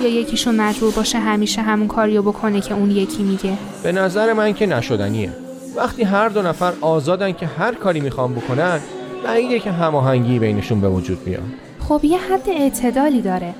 یا 0.00 0.08
یکیشون 0.08 0.60
مجبور 0.60 0.92
باشه 0.92 1.18
همیشه 1.18 1.62
همون 1.62 1.88
کاریو 1.88 2.22
بکنه 2.22 2.60
که 2.60 2.74
اون 2.74 2.90
یکی 2.90 3.22
میگه؟ 3.22 3.52
به 3.82 3.92
نظر 3.92 4.32
من 4.32 4.52
که 4.52 4.66
نشدنیه. 4.66 5.32
وقتی 5.76 6.02
هر 6.02 6.28
دو 6.28 6.42
نفر 6.42 6.72
آزادن 6.80 7.32
که 7.32 7.46
هر 7.46 7.74
کاری 7.74 8.00
می‌خوان 8.00 8.34
بکنن 8.34 8.80
بعیده 9.24 9.58
که 9.58 9.70
هماهنگی 9.70 10.38
بینشون 10.38 10.80
به 10.80 10.88
وجود 10.88 11.24
بیاد. 11.24 11.42
خب 11.88 12.04
یه 12.04 12.18
حد 12.18 12.48
اعتدالی 12.48 13.22
داره. 13.22 13.54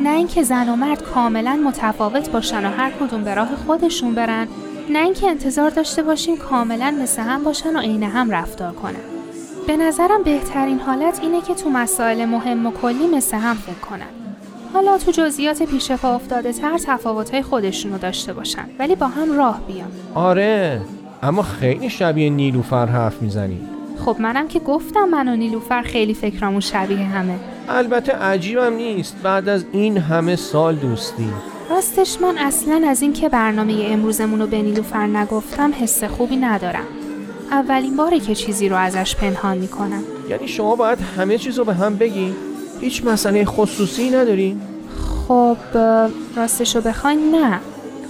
نه 0.00 0.10
اینکه 0.10 0.42
زن 0.42 0.68
و 0.68 0.76
مرد 0.76 1.02
کاملا 1.02 1.56
متفاوت 1.66 2.30
باشن 2.30 2.66
و 2.66 2.70
هر 2.70 2.90
کدوم 2.90 3.24
به 3.24 3.34
راه 3.34 3.48
خودشون 3.66 4.14
برن 4.14 4.48
نه 4.90 4.98
اینکه 4.98 5.28
انتظار 5.28 5.70
داشته 5.70 6.02
باشیم 6.02 6.36
کاملا 6.36 6.94
مثل 7.02 7.22
هم 7.22 7.44
باشن 7.44 7.76
و 7.76 7.80
عین 7.80 8.02
هم 8.02 8.30
رفتار 8.30 8.72
کنن. 8.72 9.00
به 9.66 9.76
نظرم 9.76 10.22
بهترین 10.24 10.80
حالت 10.80 11.20
اینه 11.22 11.40
که 11.40 11.54
تو 11.54 11.70
مسائل 11.70 12.24
مهم 12.24 12.66
و 12.66 12.70
کلی 12.70 13.06
مثل 13.06 13.36
هم 13.36 13.56
فکر 13.56 13.88
کنن. 13.90 14.23
حالا 14.74 14.98
تو 14.98 15.10
جزئیات 15.10 15.62
پیش 15.62 15.92
پا 15.92 16.14
افتاده 16.14 16.52
تر 16.52 16.78
تفاوت‌های 16.78 17.42
خودشونو 17.42 17.98
داشته 17.98 18.32
باشن 18.32 18.64
ولی 18.78 18.94
با 18.94 19.06
هم 19.06 19.36
راه 19.36 19.60
بیان. 19.66 19.88
آره 20.14 20.80
اما 21.22 21.42
خیلی 21.42 21.90
شبیه 21.90 22.30
نیلوفر 22.30 22.86
حرف 22.86 23.22
می‌زنی. 23.22 23.60
خب 24.04 24.16
منم 24.18 24.48
که 24.48 24.58
گفتم 24.58 25.04
من 25.04 25.28
و 25.28 25.36
نیلوفر 25.36 25.82
خیلی 25.82 26.14
فکرامون 26.14 26.60
شبیه 26.60 26.98
همه. 26.98 27.38
البته 27.68 28.12
عجیبم 28.12 28.72
نیست 28.72 29.16
بعد 29.22 29.48
از 29.48 29.64
این 29.72 29.98
همه 29.98 30.36
سال 30.36 30.74
دوستی. 30.74 31.28
راستش 31.70 32.20
من 32.20 32.38
اصلا 32.38 32.82
از 32.88 33.02
اینکه 33.02 33.28
برنامه 33.28 33.74
امروزمون 33.86 34.40
رو 34.40 34.46
به 34.46 34.62
نیلوفر 34.62 35.06
نگفتم 35.06 35.72
حس 35.80 36.04
خوبی 36.04 36.36
ندارم. 36.36 36.84
اولین 37.50 37.96
باره 37.96 38.20
که 38.20 38.34
چیزی 38.34 38.68
رو 38.68 38.76
ازش 38.76 39.16
پنهان 39.16 39.58
می‌کنم. 39.58 40.02
یعنی 40.28 40.48
شما 40.48 40.76
باید 40.76 40.98
همه 41.16 41.38
چیز 41.38 41.58
رو 41.58 41.64
به 41.64 41.74
هم 41.74 41.96
بگی؟ 41.96 42.34
هیچ 42.80 43.04
مسئله 43.04 43.44
خصوصی 43.44 44.10
نداری؟ 44.10 44.56
خب 45.28 45.56
اه، 45.74 46.08
راستش 46.36 46.76
رو 46.76 46.82
بخواین 46.82 47.34
نه. 47.34 47.60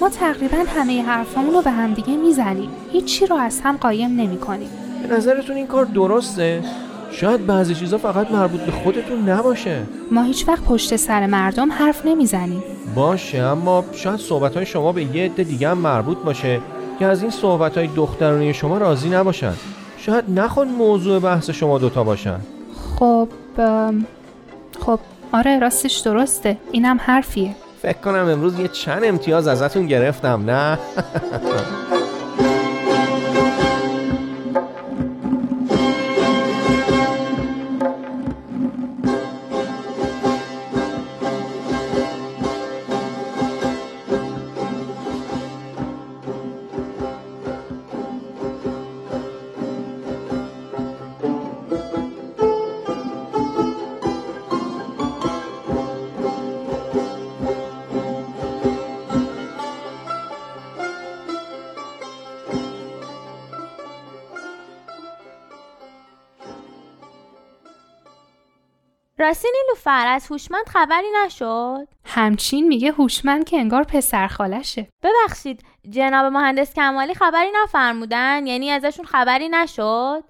ما 0.00 0.08
تقریبا 0.08 0.56
همه 0.76 1.02
حرفامون 1.02 1.54
رو 1.54 1.62
به 1.62 1.70
هم 1.70 1.94
دیگه 1.94 2.16
می‌زنیم. 2.16 2.70
هیچی 2.92 3.26
رو 3.26 3.36
از 3.36 3.60
هم 3.60 3.76
قایم 3.76 4.10
نمی 4.10 4.36
کنیم 4.36 4.68
به 5.08 5.16
نظرتون 5.16 5.56
این 5.56 5.66
کار 5.66 5.84
درسته؟ 5.84 6.62
شاید 7.12 7.46
بعضی 7.46 7.74
چیزا 7.74 7.98
فقط 7.98 8.30
مربوط 8.30 8.60
به 8.60 8.72
خودتون 8.72 9.28
نباشه. 9.28 9.82
ما 10.10 10.22
هیچ 10.22 10.48
وقت 10.48 10.64
پشت 10.64 10.96
سر 10.96 11.26
مردم 11.26 11.72
حرف 11.72 12.06
نمی‌زنیم. 12.06 12.62
باشه 12.94 13.38
اما 13.38 13.84
شاید 13.92 14.20
صحبت 14.20 14.56
های 14.56 14.66
شما 14.66 14.92
به 14.92 15.16
یه 15.16 15.24
عده 15.24 15.44
دیگه 15.44 15.68
هم 15.68 15.78
مربوط 15.78 16.18
باشه 16.18 16.60
که 16.98 17.06
از 17.06 17.22
این 17.22 17.30
صحبت 17.30 17.78
های 17.78 17.86
دخترانه 17.86 18.52
شما 18.52 18.78
راضی 18.78 19.08
نباشن. 19.08 19.52
شاید 19.98 20.24
نخوان 20.36 20.68
موضوع 20.68 21.18
بحث 21.18 21.50
شما 21.50 21.78
دوتا 21.78 22.04
باشن. 22.04 22.38
خب 22.98 23.28
خب 24.86 25.00
آره 25.32 25.58
راستش 25.58 25.96
درسته 25.96 26.56
اینم 26.72 27.00
حرفیه. 27.00 27.54
فکر 27.82 27.98
کنم 27.98 28.28
امروز 28.28 28.58
یه 28.58 28.68
چند 28.68 29.04
امتیاز 29.04 29.46
ازتون 29.46 29.86
گرفتم 29.86 30.50
نه؟ 30.50 30.78
راستی 69.24 69.48
نیلوفر 69.62 70.06
از 70.06 70.26
هوشمند 70.30 70.66
خبری 70.66 71.06
نشد؟ 71.24 71.88
همچین 72.04 72.68
میگه 72.68 72.92
هوشمند 72.92 73.44
که 73.44 73.56
انگار 73.56 73.84
پسر 73.84 74.26
خالشه. 74.26 74.88
ببخشید 75.02 75.64
جناب 75.90 76.32
مهندس 76.32 76.74
کمالی 76.74 77.14
خبری 77.14 77.48
نفرمودن؟ 77.62 78.46
یعنی 78.46 78.70
ازشون 78.70 79.04
خبری 79.04 79.48
نشد؟ 79.48 80.24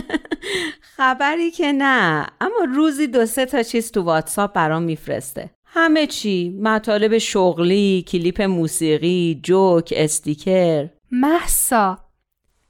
خبری 0.96 1.50
که 1.50 1.72
نه 1.72 2.26
اما 2.40 2.64
روزی 2.74 3.06
دو 3.06 3.26
سه 3.26 3.46
تا 3.46 3.62
چیز 3.62 3.92
تو 3.92 4.02
واتساپ 4.02 4.52
برام 4.52 4.82
میفرسته. 4.82 5.50
همه 5.64 6.06
چی 6.06 6.58
مطالب 6.62 7.18
شغلی 7.18 8.04
کلیپ 8.08 8.42
موسیقی 8.42 9.40
جوک 9.42 9.94
استیکر. 9.96 10.88
محسا. 11.10 11.98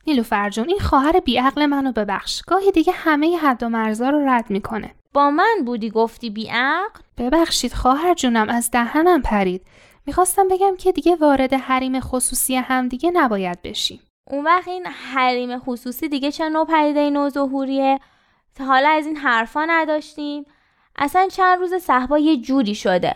نیلوفر 0.07 0.51
جون 0.51 0.69
این 0.69 0.79
خواهر 0.79 1.21
بیعقل 1.21 1.67
منو 1.67 1.93
ببخش. 1.93 2.43
گاهی 2.43 2.71
دیگه 2.73 2.93
همه 2.93 3.37
حد 3.37 3.63
و 3.63 3.69
مرزا 3.69 4.11
رو 4.11 4.29
رد 4.29 4.51
می‌کنه. 4.51 4.95
با 5.17 5.31
من 5.31 5.57
بودی 5.67 5.91
گفتی 5.91 6.31
بیعقل 6.31 7.01
ببخشید 7.19 7.73
خواهر 7.73 8.15
جونم 8.15 8.49
از 8.49 8.71
دهنم 8.71 9.23
پرید. 9.23 9.63
می‌خواستم 10.07 10.49
بگم 10.49 10.77
که 10.79 10.93
دیگه 10.93 11.17
وارد 11.17 11.55
حریم 11.55 12.01
خصوصی 12.01 12.57
هم 12.57 12.89
دیگه 12.89 13.11
نباید 13.11 13.63
بشیم. 13.63 14.01
اون 14.25 14.45
وقت 14.45 14.69
این 14.69 14.87
حریم 14.87 15.59
خصوصی 15.59 16.09
دیگه 16.09 16.33
چه 16.33 16.49
نوع 16.49 16.67
پدیده 16.67 17.11
نوظهوریه 17.11 17.99
تا 18.55 18.65
حالا 18.65 18.89
از 18.89 19.07
این 19.07 19.17
حرفا 19.17 19.65
نداشتیم. 19.65 20.45
اصلا 20.97 21.29
چند 21.29 21.59
روز 21.59 21.75
صحبا 21.75 22.19
یه 22.19 22.37
جوری 22.37 22.75
شده. 22.75 23.15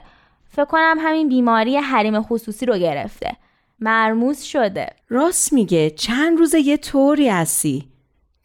فکر 0.51 0.65
کنم 0.65 0.97
همین 1.01 1.29
بیماری 1.29 1.77
حریم 1.77 2.23
خصوصی 2.23 2.67
رو 2.67 2.79
گرفته. 2.79 3.37
مرموز 3.81 4.43
شده. 4.43 4.91
راست 5.09 5.53
میگه. 5.53 5.91
چند 5.91 6.39
روز 6.39 6.55
یه 6.55 6.77
طوری 6.77 7.29
هستی. 7.29 7.89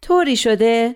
طوری 0.01 0.35
شده؟ 0.35 0.95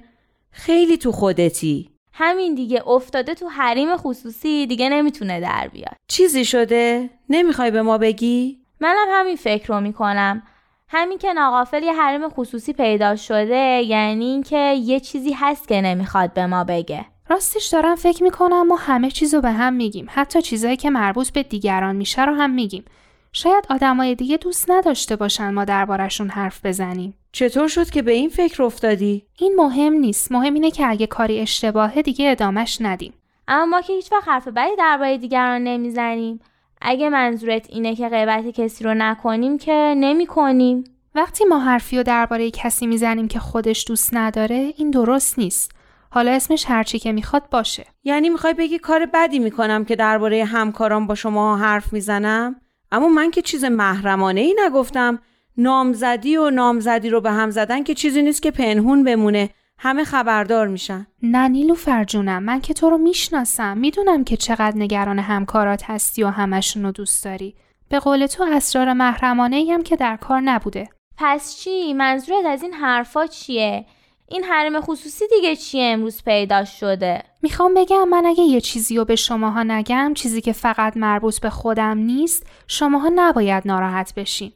خیلی 0.51 0.97
تو 0.97 1.11
خودتی. 1.11 1.88
همین 2.21 2.55
دیگه 2.55 2.88
افتاده 2.88 3.34
تو 3.34 3.47
حریم 3.47 3.97
خصوصی 3.97 4.67
دیگه 4.67 4.89
نمی‌تونه 4.89 5.41
در 5.41 5.67
بیاد. 5.73 5.95
چیزی 6.08 6.45
شده؟ 6.45 7.10
نمی‌خوای 7.29 7.71
به 7.71 7.82
ما 7.82 7.97
بگی؟ 7.97 8.60
منم 8.79 9.08
همین 9.10 9.36
فکر 9.36 9.67
رو 9.67 9.82
می‌کنم. 9.82 10.43
همین 10.88 11.17
که 11.17 11.34
ناقافل 11.34 11.84
یه 11.84 11.93
حریم 11.93 12.29
خصوصی 12.29 12.73
پیدا 12.73 13.15
شده 13.15 13.84
یعنی 13.88 14.25
اینکه 14.25 14.73
یه 14.73 14.99
چیزی 14.99 15.34
هست 15.34 15.67
که 15.67 15.82
نمی‌خواد 15.82 16.34
به 16.34 16.45
ما 16.45 16.63
بگه. 16.63 17.05
راستش 17.29 17.65
دارم 17.65 17.95
فکر 17.95 18.23
می‌کنم 18.23 18.67
ما 18.67 18.75
همه 18.75 19.12
چیزو 19.12 19.41
به 19.41 19.51
هم 19.51 19.73
میگیم. 19.73 20.08
حتی 20.10 20.41
چیزایی 20.41 20.77
که 20.77 20.89
مربوط 20.89 21.29
به 21.29 21.43
دیگران 21.43 21.95
میشه 21.95 22.25
رو 22.25 22.34
هم 22.34 22.49
میگیم. 22.49 22.86
شاید 23.33 23.65
آدمای 23.69 24.15
دیگه 24.15 24.37
دوست 24.37 24.71
نداشته 24.71 25.15
باشن 25.15 25.53
ما 25.53 25.65
دربارشون 25.65 26.29
حرف 26.29 26.65
بزنیم. 26.65 27.13
چطور 27.31 27.67
شد 27.67 27.89
که 27.89 28.01
به 28.01 28.11
این 28.11 28.29
فکر 28.29 28.63
افتادی؟ 28.63 29.25
این 29.39 29.53
مهم 29.57 29.93
نیست. 29.93 30.31
مهم 30.31 30.53
اینه 30.53 30.71
که 30.71 30.89
اگه 30.89 31.07
کاری 31.07 31.39
اشتباهه 31.39 32.01
دیگه 32.01 32.31
ادامش 32.31 32.77
ندیم. 32.81 33.13
اما 33.47 33.65
ما 33.65 33.81
که 33.81 33.93
هیچ 33.93 34.11
وقت 34.11 34.27
حرف 34.27 34.47
بدی 34.47 34.75
درباره 34.77 35.17
دیگران 35.17 35.63
نمی‌زنیم. 35.63 36.39
اگه 36.81 37.09
منظورت 37.09 37.69
اینه 37.69 37.95
که 37.95 38.09
غیبت 38.09 38.47
کسی 38.47 38.83
رو 38.83 38.93
نکنیم 38.93 39.57
که 39.57 39.93
نمی‌کنیم. 39.97 40.83
وقتی 41.15 41.45
ما 41.45 41.59
حرفی 41.59 41.97
رو 41.97 42.03
درباره 42.03 42.51
کسی 42.51 42.87
می‌زنیم 42.87 43.27
که 43.27 43.39
خودش 43.39 43.85
دوست 43.87 44.09
نداره 44.13 44.73
این 44.77 44.91
درست 44.91 45.39
نیست. 45.39 45.71
حالا 46.11 46.31
اسمش 46.31 46.65
هرچی 46.67 46.99
که 46.99 47.11
می‌خواد 47.11 47.49
باشه. 47.49 47.85
یعنی 48.03 48.29
می‌خوای 48.29 48.53
بگی 48.53 48.79
کار 48.79 49.05
بدی 49.05 49.39
می‌کنم 49.39 49.85
که 49.85 49.95
درباره 49.95 50.45
همکاران 50.45 51.07
با 51.07 51.15
شما 51.15 51.57
حرف 51.57 51.93
می‌زنم؟ 51.93 52.55
اما 52.91 53.08
من 53.08 53.32
که 53.32 53.41
چیز 53.41 53.63
محرمانه 53.63 54.41
ای 54.41 54.56
نگفتم. 54.65 55.19
نامزدی 55.58 56.38
و 56.38 56.49
نامزدی 56.49 57.10
رو 57.10 57.21
به 57.21 57.32
هم 57.32 57.49
زدن 57.49 57.84
که 57.84 57.93
چیزی 57.93 58.21
نیست 58.21 58.41
که 58.41 58.52
پنهون 58.52 59.04
بمونه. 59.04 59.49
همه 59.80 60.04
خبردار 60.04 60.67
میشن. 60.67 61.08
نه 61.23 61.47
نیلو 61.47 61.75
فرجونم 61.75 62.43
من 62.43 62.62
که 62.62 62.73
تو 62.73 62.89
رو 62.89 62.97
می‌شناسم. 62.97 63.78
می‌دونم 63.78 64.23
که 64.23 64.38
چقدر 64.38 64.78
نگران 64.78 65.19
همکارات 65.19 65.84
هستی 65.84 66.23
و 66.23 66.28
همشون 66.28 66.84
رو 66.84 66.91
دوست 66.91 67.23
داری. 67.23 67.56
به 67.89 67.99
قول 67.99 68.25
تو 68.25 68.45
اسرار 68.52 68.93
محرمانه 68.93 69.56
ای 69.56 69.71
هم 69.71 69.84
که 69.84 69.95
در 69.95 70.15
کار 70.15 70.41
نبوده. 70.41 70.89
پس 71.17 71.58
چی؟ 71.58 71.93
منظورت 71.93 72.45
از 72.45 72.63
این 72.63 72.73
حرفا 72.73 73.28
چیه؟ 73.28 73.86
این 74.31 74.43
حرم 74.43 74.81
خصوصی 74.81 75.27
دیگه 75.27 75.55
چیه 75.55 75.83
امروز 75.83 76.23
پیدا 76.23 76.65
شده؟ 76.65 77.23
می‌خوام 77.41 77.73
بگم 77.73 78.09
من 78.09 78.25
اگه 78.25 78.43
یه 78.43 78.61
چیزی 78.61 78.97
رو 78.97 79.05
به 79.05 79.15
شماها 79.15 79.63
نگم 79.63 80.13
چیزی 80.13 80.41
که 80.41 80.53
فقط 80.53 80.97
مربوط 80.97 81.39
به 81.39 81.49
خودم 81.49 81.97
نیست 81.97 82.47
شماها 82.67 83.11
نباید 83.15 83.63
ناراحت 83.65 84.13
بشین. 84.15 84.51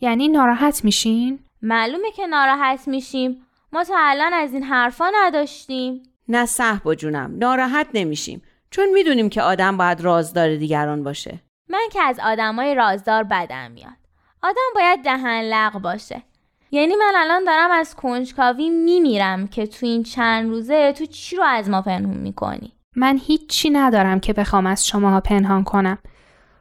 یعنی 0.00 0.28
ناراحت 0.28 0.84
میشین؟ 0.84 1.38
معلومه 1.62 2.10
که 2.10 2.26
ناراحت 2.26 2.88
میشیم. 2.88 3.46
ما 3.72 3.84
تا 3.84 3.94
الان 3.98 4.32
از 4.32 4.52
این 4.52 4.62
حرفا 4.62 5.10
نداشتیم. 5.14 6.02
نه 6.28 6.46
صحبا 6.46 6.94
جونم 6.94 7.34
ناراحت 7.38 7.86
نمیشیم. 7.94 8.42
چون 8.70 8.92
می‌دونیم 8.92 9.28
که 9.28 9.42
آدم 9.42 9.76
باید 9.76 10.00
رازدار 10.00 10.56
دیگران 10.56 11.02
باشه. 11.04 11.40
من 11.68 11.88
که 11.92 12.02
از 12.02 12.20
آدمای 12.24 12.74
رازدار 12.74 13.22
بدم 13.22 13.70
میاد. 13.70 13.96
آدم 14.42 14.70
باید 14.74 15.02
دهن 15.02 15.40
لق 15.40 15.78
باشه. 15.78 16.22
یعنی 16.70 16.94
من 16.96 17.12
الان 17.16 17.44
دارم 17.44 17.70
از 17.70 17.94
کنجکاوی 17.94 18.70
میمیرم 18.70 19.46
که 19.46 19.66
تو 19.66 19.86
این 19.86 20.02
چند 20.02 20.50
روزه 20.50 20.92
تو 20.92 21.06
چی 21.06 21.36
رو 21.36 21.44
از 21.44 21.70
ما 21.70 21.82
پنهون 21.82 22.16
می‌کنی؟ 22.16 22.72
من 22.96 23.20
هیچی 23.26 23.70
ندارم 23.70 24.20
که 24.20 24.32
بخوام 24.32 24.66
از 24.66 24.86
شماها 24.86 25.20
پنهان 25.20 25.64
کنم. 25.64 25.98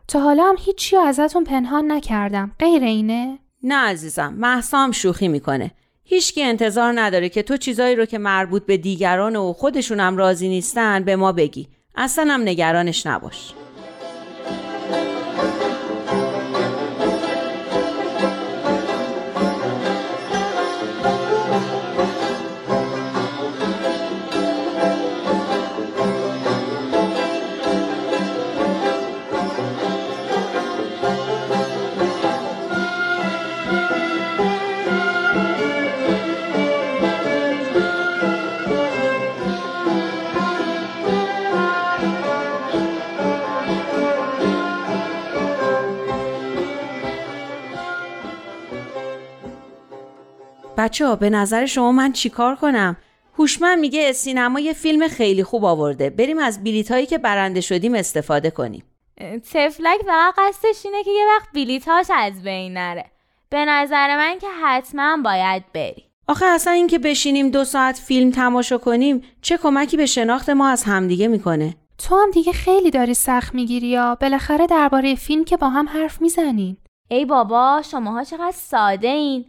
تا 0.08 0.20
حالا 0.20 0.44
هم 0.44 0.56
هیچی 0.60 0.96
رو 0.96 1.02
ازتون 1.02 1.44
پنهان 1.44 1.92
نکردم. 1.92 2.52
غیر 2.60 2.84
اینه؟ 2.84 3.40
نه 3.64 3.76
عزیزم 3.76 4.34
محسام 4.34 4.92
شوخی 4.92 5.28
می‌کنه. 5.28 5.72
هیچکی 6.04 6.44
انتظار 6.44 6.94
نداره 6.96 7.30
که 7.30 7.44
تو 7.44 7.58
چیزایی 7.58 7.96
رو 7.96 8.06
که 8.06 8.18
مربوط 8.18 8.66
به 8.66 8.78
دیگران 8.78 9.36
و 9.36 9.54
خودشونم 9.54 10.18
راضی 10.18 10.50
نیستن 10.50 11.04
به 11.04 11.16
ما 11.16 11.32
بگی. 11.32 11.68
اصلا 11.96 12.34
هم 12.34 12.42
نگرانش 12.42 13.06
نباش. 13.06 13.54
بچه 50.84 51.08
ها 51.08 51.16
به 51.16 51.30
نظر 51.30 51.66
شما 51.66 51.92
من 51.92 52.12
چیکار 52.12 52.56
کنم؟ 52.56 52.98
هوشمند 53.40 53.80
میگه 53.80 54.12
سینما 54.12 54.60
یه 54.60 54.74
فیلم 54.74 55.08
خیلی 55.08 55.44
خوب 55.44 55.66
آورده. 55.66 56.10
بریم 56.10 56.40
از 56.40 56.64
بلیت 56.64 56.92
هایی 56.92 57.06
که 57.06 57.18
برنده 57.18 57.62
شدیم 57.62 57.96
استفاده 57.96 58.52
کنیم. 58.52 58.84
تفلک 59.54 60.02
فقط 60.06 60.34
قصدش 60.38 60.86
اینه 60.86 61.04
که 61.04 61.12
یه 61.12 61.26
وقت 61.36 61.48
بلیتاش 61.54 62.08
از 62.14 62.44
بین 62.44 62.74
نره. 62.74 63.06
به 63.50 63.66
نظر 63.66 64.18
من 64.18 64.40
که 64.42 64.48
حتما 64.64 65.18
باید 65.24 65.64
بری 65.74 66.04
آخه 66.28 66.46
اصلا 66.46 66.74
اینکه 66.74 67.00
بشینیم 67.00 67.50
دو 67.50 67.64
ساعت 67.64 67.98
فیلم 67.98 68.32
تماشا 68.32 68.78
کنیم 68.78 69.22
چه 69.42 69.58
کمکی 69.58 69.98
به 69.98 70.06
شناخت 70.06 70.50
ما 70.50 70.68
از 70.70 70.84
همدیگه 70.84 71.28
می‌کنه؟ 71.28 71.76
تو 71.98 72.16
هم 72.16 72.32
دیگه 72.32 72.52
خیلی 72.52 72.92
داری 72.92 73.14
سخت 73.14 73.56
می‌گیری 73.56 73.88
یا؟ 73.88 74.18
بالاخره 74.22 74.68
درباره 74.68 75.16
فیلم 75.16 75.44
که 75.44 75.58
با 75.58 75.70
هم 75.70 75.90
حرف 75.90 76.22
می‌زنین 76.22 76.78
ای 77.08 77.26
بابا 77.26 77.82
شماها 77.92 78.24
چقدر 78.24 78.56
ساده 78.56 79.08
این. 79.08 79.46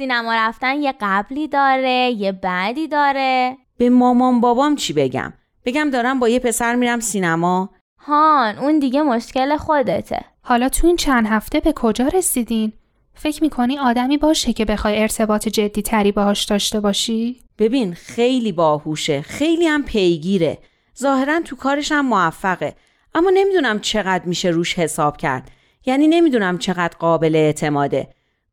سینما 0.00 0.34
رفتن 0.34 0.82
یه 0.82 0.94
قبلی 1.00 1.48
داره 1.48 2.14
یه 2.18 2.32
بعدی 2.32 2.88
داره. 2.88 3.56
به 3.76 3.90
مامان 3.90 4.40
بابام 4.40 4.76
چی 4.76 4.92
بگم؟ 4.92 5.32
بگم 5.64 5.90
دارم 5.90 6.18
با 6.20 6.28
یه 6.28 6.38
پسر 6.38 6.74
میرم 6.74 7.00
سینما. 7.00 7.70
هان 7.98 8.58
اون 8.58 8.78
دیگه 8.78 9.02
مشکل 9.02 9.56
خودته. 9.56 10.20
حالا 10.42 10.68
تو 10.68 10.86
این 10.86 10.96
چند 10.96 11.26
هفته 11.26 11.60
به 11.60 11.72
کجا 11.72 12.06
رسیدین؟ 12.06 12.72
فکر 13.14 13.42
می‌کنی 13.42 13.78
آدمی 13.78 14.16
باشه 14.16 14.52
که 14.52 14.64
بخوای 14.64 15.02
ارتباط 15.02 15.48
جدی 15.48 15.82
تری 15.82 16.12
باهاش 16.12 16.44
داشته 16.44 16.80
باشی؟ 16.80 17.40
ببین 17.58 17.94
خیلی 17.94 18.52
باهوشه. 18.52 19.22
خیلی 19.22 19.66
هم 19.66 19.84
پیگیره. 19.84 20.58
ظاهرا 20.98 21.40
تو 21.40 21.56
کارش 21.56 21.92
هم 21.92 22.06
موفقه. 22.06 22.74
اما 23.14 23.30
نمی‌دونم 23.34 23.80
چقدر 23.80 24.24
میشه 24.24 24.48
روش 24.48 24.78
حساب 24.78 25.16
کرد. 25.16 25.50
یعنی 25.86 26.08
نمی‌دونم 26.08 26.58
چقدر 26.58 26.96
قابل 26.98 27.36
اعتماده. 27.36 28.08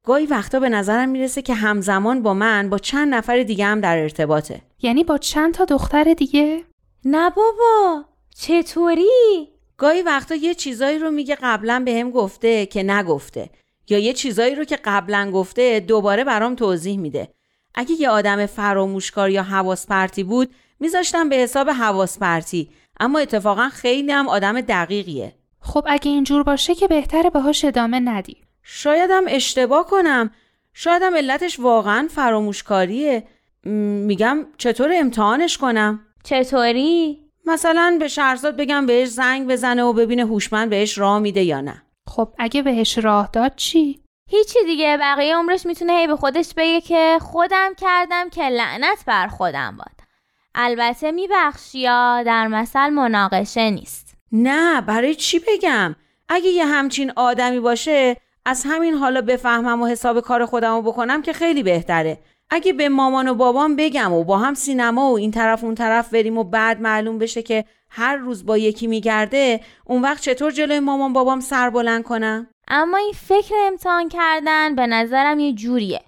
گاهی 0.08 0.26
وقتا 0.26 0.60
به 0.60 0.70
نظرم 0.70 1.10
می‌رسه 1.10 1.42
که 1.42 1.54
همزمان 1.54 2.24
با 2.24 2.34
من 2.34 2.70
با 2.70 2.78
چند 2.78 3.14
نفر 3.14 3.44
دیگه 3.44 3.66
هم 3.66 3.82
در 3.82 3.98
ارتباطه. 3.98 4.62
یعنی 4.82 5.04
با 5.04 5.18
چند 5.18 5.54
تا 5.54 5.66
دختر 5.66 6.14
دیگه؟ 6.14 6.64
نه 7.06 7.30
بابا 7.30 8.06
چطوری؟ 8.36 9.48
گاهی 9.78 10.02
وقتا 10.02 10.36
یه 10.36 10.54
چیزایی 10.54 11.00
رو 11.00 11.12
میگه 11.12 11.38
قبلا 11.42 11.82
به 11.86 12.00
هم 12.00 12.12
گفته 12.12 12.66
که 12.66 12.84
نگفته 12.84 13.50
یا 13.90 13.98
یه 13.98 14.14
چیزایی 14.14 14.56
رو 14.56 14.64
که 14.64 14.76
قبلا 14.86 15.32
گفته 15.32 15.80
دوباره 15.80 16.24
برام 16.24 16.56
توضیح 16.56 17.00
میده. 17.00 17.28
اگه 17.76 17.92
یه 17.92 18.10
آدم 18.10 18.46
فراموشکار 18.46 19.30
یا 19.30 19.44
حواس 19.44 19.88
پرتی 19.88 20.24
بود 20.24 20.50
میذاشتم 20.80 21.30
به 21.30 21.36
حساب 21.36 21.70
حواس 21.70 22.20
پرتی 22.20 22.70
اما 23.00 23.20
اتفاقا 23.20 23.70
خیلی 23.70 24.12
هم 24.12 24.30
آدم 24.30 24.62
دقیقیه. 24.62 25.34
خب 25.60 25.84
اگه 25.88 26.12
اینجور 26.12 26.44
باشه 26.44 26.76
که 26.76 26.88
بهتره 26.88 27.30
باهاش 27.30 27.66
ادامه 27.66 28.00
ندی. 28.00 28.47
شایدم 28.70 29.24
اشتباه 29.28 29.88
کنم. 29.88 30.32
شایدم 30.74 31.16
علتش 31.16 31.60
واقعا 31.60 32.08
فراموشکاریه. 32.12 33.28
میگم 33.64 34.46
چطور 34.58 34.92
امتحانش 34.96 35.58
کنم؟ 35.58 36.00
چطوری؟ 36.24 37.20
مثلا 37.46 37.98
به 38.00 38.08
شهرزاد 38.08 38.58
بگم 38.58 38.86
بهش 38.86 39.08
زنگ 39.08 39.48
بزنه 39.52 39.84
و 39.84 39.94
ببینه 39.94 40.26
هوشمند 40.26 40.70
بهش 40.70 40.98
راه 40.98 41.20
میده 41.20 41.44
یا 41.44 41.62
نه. 41.62 41.84
خب 42.08 42.34
اگه 42.40 42.62
بهش 42.62 42.98
راه 42.98 43.30
داد 43.34 43.56
چی؟ 43.56 44.02
هیچی 44.30 44.60
دیگه 44.66 44.98
بقیه 45.02 45.36
عمرش 45.36 45.66
می‌تونه 45.66 45.94
هی 45.94 46.08
به 46.08 46.16
خودش 46.16 46.54
بگه 46.58 46.82
که 46.82 47.18
خودم 47.22 47.74
کردم 47.78 48.30
که 48.30 48.44
لعنت 48.44 49.06
بر 49.08 49.28
خودم 49.28 49.78
باد. 49.78 50.08
البته 50.56 51.12
میبخشی 51.12 51.80
یا 51.80 52.24
در 52.26 52.48
مثل 52.48 52.90
مناقشه 52.90 53.70
نیست. 53.70 54.18
نه 54.32 54.82
برای 54.82 55.16
چی 55.16 55.40
بگم؟ 55.40 55.96
اگه 56.30 56.50
یه 56.50 56.66
همچین 56.66 57.12
آدمی 57.16 57.60
باشه 57.60 58.18
از 58.48 58.64
همین 58.66 58.94
حالا 58.94 59.22
بفهمم 59.22 59.82
و 59.82 59.88
حساب 59.88 60.20
کار 60.20 60.46
خودم 60.46 60.76
رو 60.76 60.82
بکنم 60.82 61.22
که 61.22 61.34
خیلی 61.34 61.64
بهتره. 61.64 62.18
اگه 62.50 62.74
به 62.74 62.90
مامان 62.90 63.28
و 63.28 63.34
بابام 63.34 63.76
بگم 63.76 64.14
و 64.14 64.24
با 64.24 64.38
هم 64.38 64.54
سینما 64.54 65.12
و 65.12 65.18
این 65.18 65.32
طرف 65.32 65.64
اون 65.64 65.76
طرف 65.76 66.14
بریم 66.14 66.38
و 66.38 66.44
بعد 66.44 66.82
معلوم 66.82 67.18
بشه 67.18 67.42
که 67.42 67.66
هر 67.90 68.16
روز 68.16 68.46
با 68.46 68.58
یکی 68.58 68.88
میگرده 68.88 69.60
اون 69.86 70.02
وقت 70.02 70.22
چطور 70.22 70.52
جلوی 70.52 70.80
مامان 70.80 71.14
بابام 71.14 71.40
سر 71.40 71.70
بلند 71.70 72.04
کنم؟ 72.04 72.48
اما 72.68 72.98
این 72.98 73.14
فکر 73.28 73.56
امتحان 73.68 74.10
کردن 74.10 74.76
به 74.76 74.88
نظرم 74.88 75.40
یه 75.40 75.54
جوریه. 75.54 76.02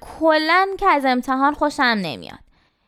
کلا 0.00 0.66
که 0.78 0.86
از 0.86 1.04
امتحان 1.04 1.54
خوشم 1.54 1.82
نمیاد. 1.82 2.38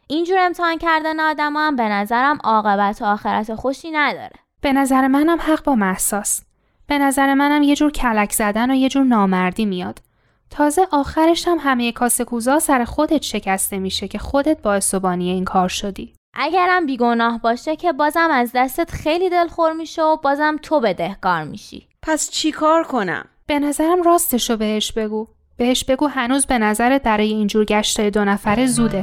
اینجور 0.06 0.38
امتحان 0.38 0.78
کردن 0.78 1.20
آدم 1.20 1.56
هم 1.56 1.76
به 1.76 1.88
نظرم 1.88 2.38
عاقبت 2.44 3.02
و 3.02 3.04
آخرت 3.04 3.54
خوشی 3.54 3.90
نداره. 3.90 4.36
به 4.60 4.72
نظر 4.72 5.08
منم 5.08 5.38
حق 5.40 5.64
با 5.64 5.74
محساس 5.74 6.43
به 6.86 6.98
نظر 6.98 7.34
منم 7.34 7.62
یه 7.62 7.76
جور 7.76 7.90
کلک 7.90 8.32
زدن 8.32 8.70
و 8.70 8.74
یه 8.74 8.88
جور 8.88 9.04
نامردی 9.04 9.66
میاد. 9.66 9.98
تازه 10.50 10.86
آخرش 10.92 11.48
هم 11.48 11.58
همه 11.60 11.92
کاسه 11.92 12.24
کوزا 12.24 12.58
سر 12.58 12.84
خودت 12.84 13.22
شکسته 13.22 13.78
میشه 13.78 14.08
که 14.08 14.18
خودت 14.18 14.62
باعث 14.62 14.94
این 15.04 15.44
کار 15.44 15.68
شدی. 15.68 16.14
اگرم 16.34 16.86
بیگناه 16.86 17.40
باشه 17.40 17.76
که 17.76 17.92
بازم 17.92 18.28
از 18.30 18.50
دستت 18.54 18.90
خیلی 18.90 19.30
دلخور 19.30 19.72
میشه 19.72 20.02
و 20.02 20.16
بازم 20.16 20.56
تو 20.62 20.80
بدهکار 20.80 21.44
میشی. 21.44 21.88
پس 22.02 22.30
چی 22.30 22.52
کار 22.52 22.84
کنم؟ 22.84 23.24
به 23.46 23.58
نظرم 23.58 24.02
راستشو 24.02 24.56
بهش 24.56 24.92
بگو 24.92 25.26
بهش 25.56 25.84
بگو 25.84 26.06
هنوز 26.06 26.46
به 26.46 26.58
نظر 26.58 26.98
برای 26.98 27.28
اینجور 27.28 27.64
گشته 27.64 28.10
دو 28.10 28.24
نفره 28.24 28.66
زوده 28.66 29.02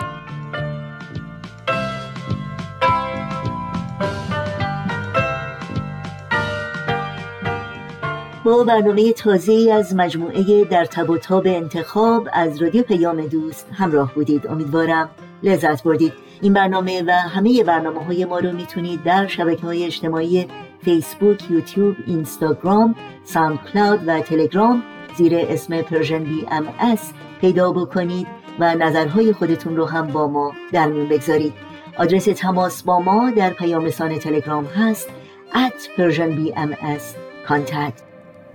با 8.43 8.63
برنامه 8.63 9.13
تازه 9.13 9.73
از 9.73 9.95
مجموعه 9.95 10.65
در 10.65 10.86
تب 10.86 11.10
و 11.10 11.17
تاب 11.17 11.43
انتخاب 11.45 12.27
از 12.34 12.62
رادیو 12.62 12.84
پیام 12.84 13.21
دوست 13.21 13.67
همراه 13.73 14.13
بودید. 14.13 14.47
امیدوارم 14.47 15.10
لذت 15.43 15.84
بردید. 15.84 16.13
این 16.41 16.54
برنامه 16.54 17.04
و 17.08 17.12
همه 17.12 17.63
برنامه 17.63 18.04
های 18.04 18.25
ما 18.25 18.39
رو 18.39 18.51
می‌تونید 18.51 19.04
در 19.04 19.27
شبکه 19.27 19.62
های 19.62 19.86
اجتماعی 19.86 20.47
فیسبوک، 20.84 21.51
یوتیوب، 21.51 21.95
اینستاگرام، 22.08 22.95
SoundCloud 23.23 23.99
و 24.08 24.19
تلگرام 24.19 24.84
زیر 25.17 25.34
اسم 25.36 25.82
Persian 25.81 26.23
BMS 26.23 27.12
پیدا 27.41 27.71
بکنید 27.71 28.27
و 28.60 28.75
نظرهای 28.75 29.34
خودتون 29.34 29.77
رو 29.77 29.86
هم 29.86 30.08
با 30.08 30.27
ما 30.27 30.54
در 30.71 30.88
میون 30.88 31.10
بگذارید. 31.10 31.54
آدرس 31.97 32.25
تماس 32.25 32.84
با 32.84 32.99
ما 32.99 33.32
در 33.32 33.49
پیام 33.49 33.86
رسان 33.86 34.19
تلگرام 34.19 34.65
هست 34.65 35.10
at 35.54 35.97
Persian 35.97 36.32
BMS 36.38 37.04
contact. 37.47 38.11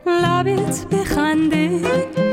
لبت 0.06 0.86
بخنده 0.92 2.25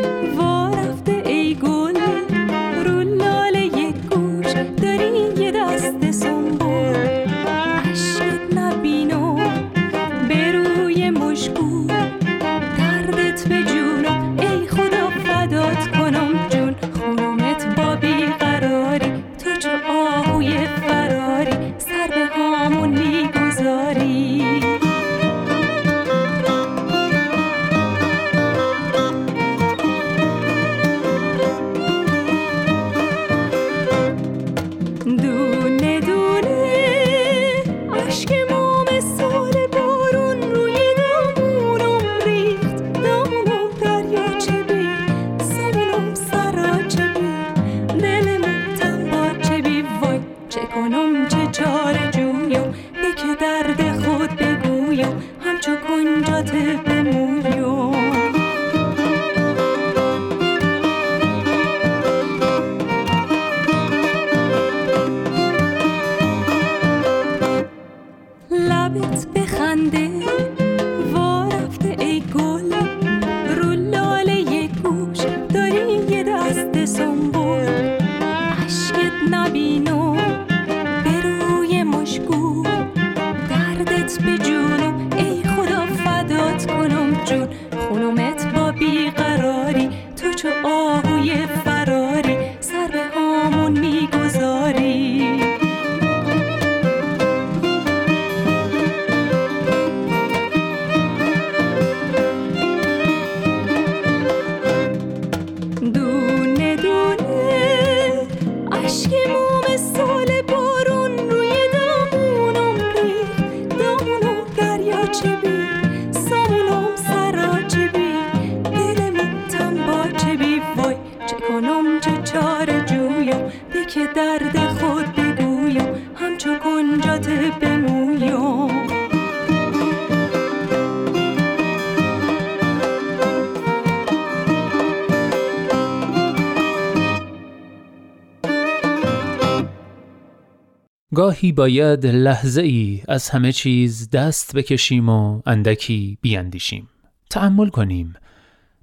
گاهی 141.43 141.51
باید 141.51 142.06
لحظه 142.06 142.62
ای 142.62 143.03
از 143.08 143.29
همه 143.29 143.51
چیز 143.51 144.10
دست 144.10 144.56
بکشیم 144.56 145.10
و 145.10 145.41
اندکی 145.45 146.17
بیاندیشیم. 146.21 146.89
تأمل 147.29 147.69
کنیم. 147.69 148.13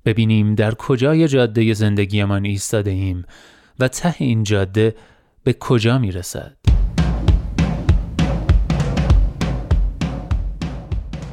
ببینیم 0.04 0.54
در 0.54 0.74
کجای 0.74 1.28
جاده 1.28 1.74
زندگیمان 1.74 2.44
ایستاده 2.44 2.90
ایم 2.90 3.24
و 3.78 3.88
ته 3.88 4.14
این 4.18 4.42
جاده 4.42 4.94
به 5.44 5.52
کجا 5.52 5.98
می 5.98 6.12
رسد. 6.12 6.56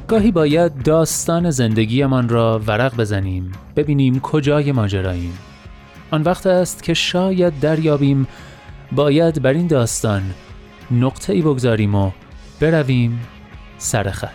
گاهی 0.08 0.32
باید 0.32 0.84
داستان 0.84 1.50
زندگیمان 1.50 2.30
را 2.30 2.62
ورق 2.68 2.96
بزنیم 2.98 3.52
ببینیم 3.76 4.20
کجای 4.20 4.72
ماجراییم 4.72 5.38
آن 6.12 6.22
وقت 6.22 6.48
است 6.48 6.84
که 6.84 6.94
شاید 6.94 7.60
دریابیم 7.60 8.28
باید 8.92 9.42
بر 9.42 9.54
این 9.54 9.68
داستان 9.68 10.24
نقطه 10.92 11.34
ای 11.34 11.42
بگذاریم 11.42 11.96
و 11.96 12.12
برویم 12.60 13.20
سر 13.78 14.12
خط. 14.12 14.30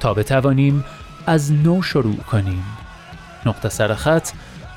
تا 0.00 0.14
بتوانیم 0.14 0.84
از 1.26 1.52
نو 1.52 1.82
شروع 1.82 2.16
کنیم. 2.16 2.64
نقطه 3.46 3.68
سر 3.68 3.94
خط 3.94 4.30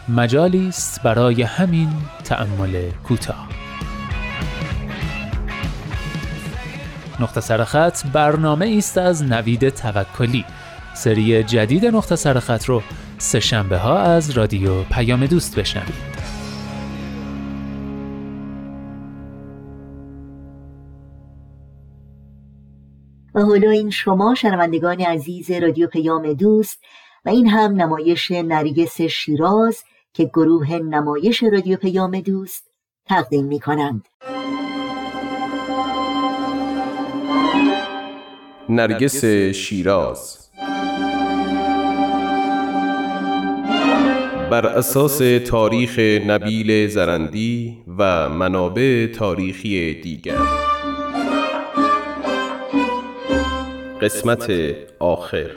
مجالی 0.09 0.67
است 0.67 1.03
برای 1.03 1.41
همین 1.41 1.89
تأمل 2.23 2.89
کوتاه. 2.91 3.47
نقطه 7.19 7.41
سر 7.41 7.63
خط 7.63 8.07
برنامه 8.07 8.75
است 8.77 8.97
از 8.97 9.23
نوید 9.23 9.69
توکلی. 9.69 10.45
سری 10.93 11.43
جدید 11.43 11.85
نقطه 11.85 12.15
سر 12.15 12.39
خط 12.39 12.65
رو 12.65 12.83
سه 13.17 13.39
شنبه 13.39 13.77
ها 13.77 13.99
از 13.99 14.29
رادیو 14.29 14.83
پیام 14.83 15.25
دوست 15.25 15.59
بشنوید. 15.59 16.22
و 23.35 23.41
حالا 23.41 23.69
این 23.69 23.89
شما 23.89 24.35
شنوندگان 24.35 25.01
عزیز 25.01 25.51
رادیو 25.51 25.87
پیام 25.87 26.33
دوست 26.33 26.79
و 27.25 27.29
این 27.29 27.47
هم 27.47 27.81
نمایش 27.81 28.31
نرگس 28.31 29.01
شیراز 29.01 29.83
که 30.13 30.25
گروه 30.25 30.73
نمایش 30.73 31.43
رادیو 31.43 31.77
پیام 31.77 32.19
دوست 32.19 32.71
تقدیم 33.05 33.45
می 33.45 33.59
کنند. 33.59 34.05
نرگس 38.69 39.25
شیراز 39.55 40.49
بر 44.51 44.67
اساس 44.67 45.21
تاریخ 45.47 45.99
نبیل 46.27 46.87
زرندی 46.87 47.77
و 47.97 48.29
منابع 48.29 49.07
تاریخی 49.07 50.01
دیگر 50.01 50.73
قسمت 54.03 54.51
آخر. 54.99 55.49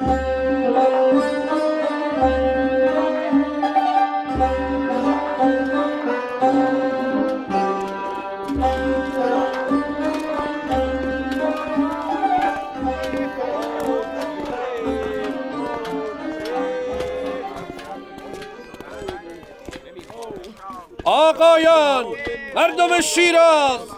آقایان 21.04 22.06
مردم 22.54 23.00
شیراز. 23.00 23.95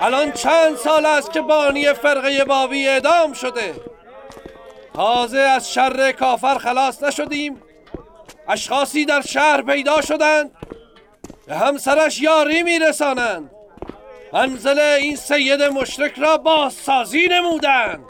الان 0.00 0.32
چند 0.32 0.76
سال 0.76 1.06
است 1.06 1.32
که 1.32 1.40
بانی 1.40 1.92
فرقه 1.92 2.44
بابی 2.44 2.88
اعدام 2.88 3.32
شده. 3.32 3.74
تازه 4.94 5.38
از 5.38 5.72
شر 5.72 6.12
کافر 6.12 6.58
خلاص 6.58 7.02
نشدیم. 7.02 7.62
اشخاصی 8.48 9.04
در 9.04 9.20
شهر 9.20 9.62
پیدا 9.62 10.00
شدند. 10.00 10.50
به 11.46 11.56
همسرش 11.56 12.22
یاری 12.22 12.62
میرسانند. 12.62 13.50
منزل 14.32 14.78
این 14.78 15.16
سید 15.16 15.62
مشرک 15.62 16.18
را 16.18 16.36
بازسازی 16.36 17.28
نمودند. 17.30 18.04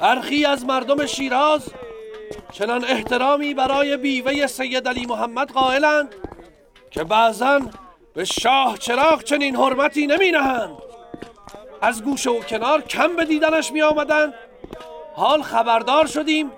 برخی 0.00 0.44
از 0.44 0.64
مردم 0.64 1.06
شیراز 1.06 1.68
چنان 2.52 2.84
احترامی 2.84 3.54
برای 3.54 3.96
بیوه 3.96 4.46
سید 4.46 4.88
علی 4.88 5.06
محمد 5.06 5.50
قائلند 5.50 6.14
که 6.90 7.04
بعضا 7.04 7.60
به 8.14 8.24
شاه 8.24 8.78
چراغ 8.78 9.22
چنین 9.22 9.56
حرمتی 9.56 10.06
نمی 10.06 10.30
نهند. 10.30 10.76
از 11.82 12.04
گوشه 12.04 12.30
و 12.30 12.40
کنار 12.40 12.80
کم 12.80 13.16
به 13.16 13.24
دیدنش 13.24 13.72
می 13.72 13.82
آمدند 13.82 14.34
حال 15.14 15.42
خبردار 15.42 16.06
شدیم 16.06 16.52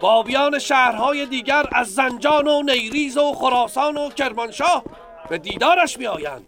بابیان 0.00 0.58
شهرهای 0.58 1.26
دیگر 1.26 1.64
از 1.72 1.94
زنجان 1.94 2.46
و 2.48 2.62
نیریز 2.62 3.16
و 3.16 3.32
خراسان 3.32 3.96
و 3.96 4.10
کرمانشاه 4.10 4.84
به 5.28 5.38
دیدارش 5.38 5.98
می 5.98 6.06
آیند 6.06 6.46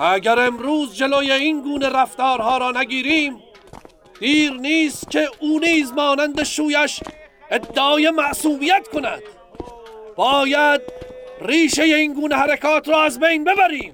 اگر 0.00 0.38
امروز 0.38 0.94
جلوی 0.94 1.32
این 1.32 1.62
گونه 1.62 1.88
رفتارها 1.88 2.58
را 2.58 2.70
نگیریم 2.70 3.42
دیر 4.20 4.52
نیست 4.52 5.10
که 5.10 5.30
او 5.40 5.58
نیز 5.58 5.92
مانند 5.92 6.42
شویش 6.42 7.00
ادعای 7.50 8.10
معصومیت 8.10 8.88
کند. 8.92 9.22
باید 10.16 10.80
ریشه 11.44 11.82
این 11.82 12.14
گونه 12.14 12.34
حرکات 12.34 12.88
را 12.88 13.02
از 13.02 13.20
بین 13.20 13.44
ببریم. 13.44 13.92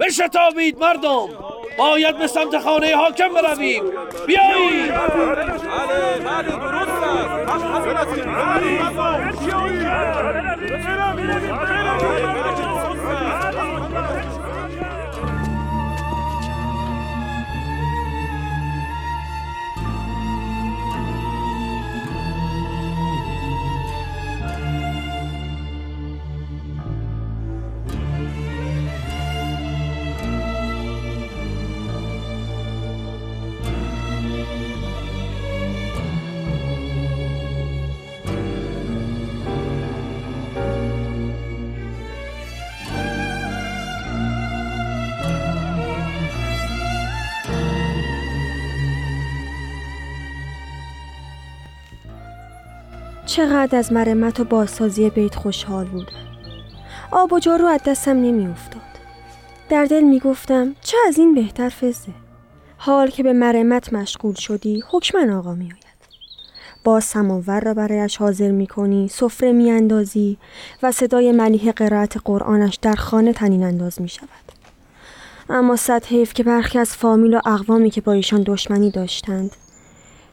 بشتابید 0.00 0.78
مردم. 0.78 1.28
باید 1.78 2.18
به 2.18 2.26
سمت 2.26 2.58
خانه 2.58 2.96
حاکم 2.96 3.28
برویم. 3.28 3.84
بیایید. 4.26 4.92
چقدر 53.34 53.78
از 53.78 53.92
مرمت 53.92 54.40
و 54.40 54.44
بازسازی 54.44 55.10
بیت 55.10 55.34
خوشحال 55.34 55.86
بودم 55.86 56.26
آب 57.10 57.32
و 57.32 57.38
جارو 57.38 57.66
از 57.66 57.80
دستم 57.86 58.10
نمی 58.10 58.46
افتاد. 58.46 58.82
در 59.68 59.84
دل 59.84 60.00
می 60.00 60.20
گفتم 60.20 60.74
چه 60.80 60.96
از 61.08 61.18
این 61.18 61.34
بهتر 61.34 61.68
فزه 61.68 62.12
حال 62.76 63.10
که 63.10 63.22
به 63.22 63.32
مرمت 63.32 63.92
مشغول 63.92 64.34
شدی 64.34 64.82
حکمن 64.90 65.30
آقا 65.30 65.54
می 65.54 65.64
آید 65.64 65.84
با 66.84 67.00
سماور 67.00 67.60
را 67.60 67.74
برایش 67.74 68.16
حاضر 68.16 68.50
می 68.50 68.66
کنی 68.66 69.08
سفره 69.08 69.52
می 69.52 69.70
اندازی 69.70 70.38
و 70.82 70.92
صدای 70.92 71.32
ملیح 71.32 71.72
قرائت 71.72 72.16
قرآنش 72.24 72.78
در 72.82 72.94
خانه 72.94 73.32
تنین 73.32 73.64
انداز 73.64 74.00
می 74.00 74.08
شود 74.08 74.28
اما 75.50 75.76
صد 75.76 76.04
حیف 76.04 76.34
که 76.34 76.42
برخی 76.42 76.78
از 76.78 76.96
فامیل 76.96 77.34
و 77.34 77.40
اقوامی 77.46 77.90
که 77.90 78.00
با 78.00 78.12
ایشان 78.12 78.42
دشمنی 78.42 78.90
داشتند 78.90 79.50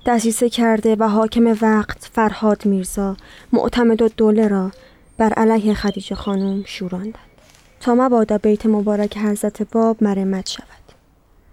دسیسه 0.06 0.50
کرده 0.50 0.96
و 1.00 1.08
حاکم 1.08 1.58
وقت 1.62 2.10
فرهاد 2.14 2.66
میرزا 2.66 3.18
معتمد 3.54 4.02
و 4.02 4.10
دوله 4.18 4.48
را 4.48 4.72
بر 5.18 5.34
علیه 5.34 5.74
خدیجه 5.74 6.16
خانم 6.16 6.64
شوراندند 6.66 7.16
تا 7.80 7.96
مبادا 7.96 8.38
بیت 8.38 8.66
مبارک 8.66 9.18
حضرت 9.18 9.72
باب 9.72 10.04
مرمت 10.04 10.50
شود. 10.50 10.66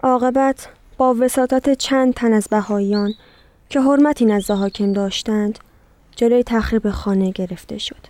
عاقبت 0.03 0.69
با 0.99 1.17
وساطت 1.21 1.75
چند 1.75 2.15
تن 2.15 2.33
از 2.33 2.49
بهاییان 2.51 3.15
که 3.69 3.81
حرمتی 3.81 4.25
نزد 4.25 4.51
حاکم 4.51 4.93
داشتند 4.93 5.59
جلوی 6.17 6.43
تخریب 6.43 6.91
خانه 6.91 7.31
گرفته 7.31 7.79
شد 7.79 8.07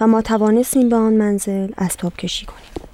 و 0.00 0.06
ما 0.06 0.22
توانستیم 0.22 0.88
به 0.88 0.96
آن 0.96 1.12
منزل 1.12 1.72
اسباب 1.78 2.16
کشی 2.16 2.46
کنیم. 2.46 2.91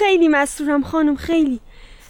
خیلی 0.00 0.28
مسرورم 0.28 0.82
خانم 0.82 1.16
خیلی. 1.16 1.60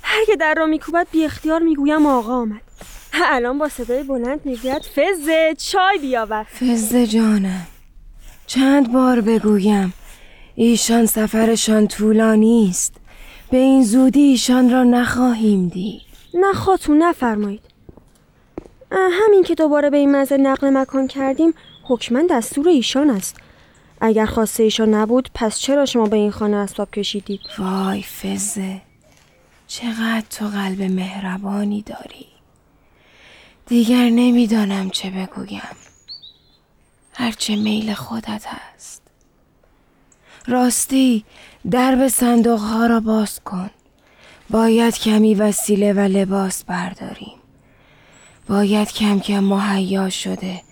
هر 0.02 0.24
که 0.24 0.36
در 0.36 0.54
را 0.54 0.66
میکوبد 0.66 1.06
بی 1.12 1.24
اختیار 1.24 1.62
می‌گویم 1.62 2.06
آقا 2.06 2.32
آمد. 2.32 2.60
الان 3.34 3.58
با 3.58 3.68
صدای 3.68 4.02
بلند 4.02 4.40
می‌گوید 4.44 4.82
فزه 4.82 5.54
چای 5.58 5.98
بیاور. 5.98 6.42
فزه 6.42 7.06
جانم. 7.06 7.66
چند 8.46 8.92
بار 8.92 9.20
بگویم 9.20 9.92
ایشان 10.54 11.06
سفرشان 11.06 11.88
طولانی 11.88 12.68
است. 12.70 12.94
به 13.50 13.56
این 13.56 13.84
زودی 13.84 14.20
ایشان 14.20 14.70
را 14.70 14.84
نخواهیم 14.84 15.68
دید. 15.68 16.02
نه 16.34 16.52
خاتون 16.52 17.02
نفرمایید. 17.02 17.62
همین 18.92 19.42
که 19.42 19.54
دوباره 19.54 19.90
به 19.90 19.96
این 19.96 20.12
منزل 20.12 20.40
نقل 20.40 20.70
مکان 20.70 21.06
کردیم 21.06 21.54
حکما 21.88 22.22
دستور 22.30 22.68
ایشان 22.68 23.10
است. 23.10 23.36
اگر 24.00 24.26
خواسته 24.26 24.62
ایشان 24.62 24.94
نبود 24.94 25.30
پس 25.34 25.58
چرا 25.58 25.86
شما 25.86 26.06
به 26.06 26.16
این 26.16 26.30
خانه 26.30 26.56
اسباب 26.56 26.90
کشیدید؟ 26.90 27.40
وای 27.58 28.02
فزه. 28.02 28.82
چقدر 29.66 30.24
تو 30.30 30.48
قلب 30.48 30.82
مهربانی 30.82 31.82
داری. 31.82 32.26
دیگر 33.66 34.10
نمی‌دانم 34.10 34.90
چه 34.90 35.10
بگویم. 35.10 35.76
هرچه 37.12 37.56
میل 37.56 37.94
خودت 37.94 38.46
هست. 38.46 39.02
راستی 40.46 41.24
درب 41.70 42.08
صندوق 42.08 42.60
ها 42.60 42.86
را 42.86 43.00
باز 43.00 43.40
کن. 43.40 43.70
باید 44.50 44.98
کمی 44.98 45.34
وسیله 45.34 45.92
و 45.92 45.98
لباس 45.98 46.64
برداریم. 46.64 47.38
باید 48.48 48.92
کم 48.92 49.20
کم 49.20 49.40
مهیا 49.40 50.10
شده 50.10 50.62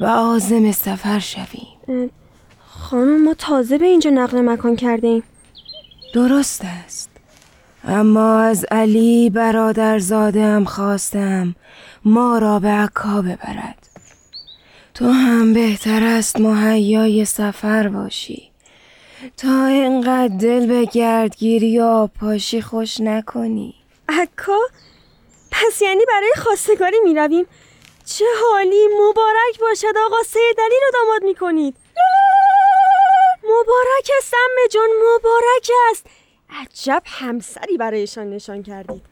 و 0.00 0.04
آزم 0.04 0.72
سفر 0.72 1.18
شویم. 1.18 2.10
خانم 2.92 3.24
ما 3.24 3.34
تازه 3.34 3.78
به 3.78 3.86
اینجا 3.86 4.10
نقل 4.10 4.40
مکان 4.40 4.76
کرده 4.76 5.06
ایم 5.06 5.22
درست 6.14 6.62
است. 6.64 7.10
اما 7.84 8.40
از 8.40 8.66
علی 8.70 9.30
برادر 9.30 9.98
زادم 9.98 10.64
خواستم 10.64 11.54
ما 12.04 12.38
را 12.38 12.58
به 12.58 12.68
عکا 12.68 13.22
ببرد. 13.22 13.88
تو 14.94 15.10
هم 15.10 15.52
بهتر 15.52 16.02
است 16.02 16.40
مهیای 16.40 17.24
سفر 17.24 17.88
باشی. 17.88 18.50
تا 19.36 19.66
اینقدر 19.66 20.36
دل 20.36 20.66
به 20.66 20.84
گردگیری 20.84 21.78
و 21.78 22.06
پاشی 22.06 22.62
خوش 22.62 23.00
نکنی. 23.00 23.74
عکا؟ 24.08 24.58
پس 25.50 25.82
یعنی 25.82 26.04
برای 26.08 26.32
خواستگاری 26.36 26.96
می 27.04 27.14
رویم 27.14 27.46
چه 28.04 28.24
حالی 28.42 28.88
مبارک 29.00 29.60
باشد 29.60 29.98
آقا 30.06 30.22
سید 30.26 30.60
علی 30.60 30.76
رو 30.82 30.90
داماد 30.98 31.22
می 31.24 31.34
کنید 31.34 31.76
مبارک 33.60 34.10
است 34.18 34.34
امه 34.34 34.68
جان 34.70 34.88
مبارک 34.98 35.70
است. 35.90 36.06
عجب 36.50 37.02
همسری 37.06 37.76
برایشان 37.76 38.30
نشان 38.30 38.62
کردید. 38.62 39.02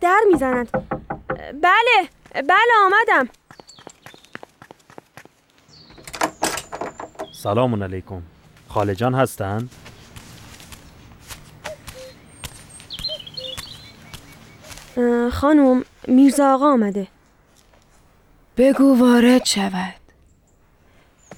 در 0.00 0.20
می‌زنند. 0.32 0.70
بله 1.62 2.08
بله 2.34 2.72
آمدم. 2.84 3.28
سلام 7.32 7.82
علیکم. 7.82 8.22
خاله 8.68 8.94
جان 8.94 9.14
هستند؟ 9.14 9.70
خانم 15.32 15.84
میرزا 16.08 16.54
آقا 16.54 16.72
آمده. 16.72 17.06
بگو 18.56 18.96
وارد 19.00 19.44
شود. 19.44 19.94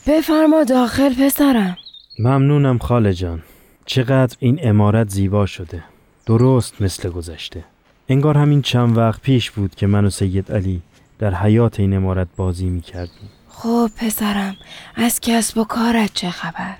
بفرما 0.06 0.64
داخل 0.64 1.14
پسرم. 1.14 1.76
ممنونم 2.18 2.78
خاله 2.78 3.12
جان. 3.12 3.42
چقدر 3.86 4.36
این 4.38 4.58
امارت 4.62 5.08
زیبا 5.08 5.46
شده. 5.46 5.84
درست 6.26 6.82
مثل 6.82 7.10
گذشته. 7.10 7.64
انگار 8.08 8.38
همین 8.38 8.62
چند 8.62 8.98
وقت 8.98 9.22
پیش 9.22 9.50
بود 9.50 9.74
که 9.74 9.86
من 9.86 10.04
و 10.04 10.10
سید 10.10 10.52
علی 10.52 10.82
در 11.18 11.34
حیات 11.34 11.80
این 11.80 11.96
امارت 11.96 12.28
بازی 12.36 12.66
می 12.66 12.80
کردیم 12.80 13.30
خب 13.48 13.90
پسرم 13.96 14.56
از 14.96 15.20
کسب 15.20 15.58
و 15.58 15.64
کارت 15.64 16.14
چه 16.14 16.30
خبر؟ 16.30 16.76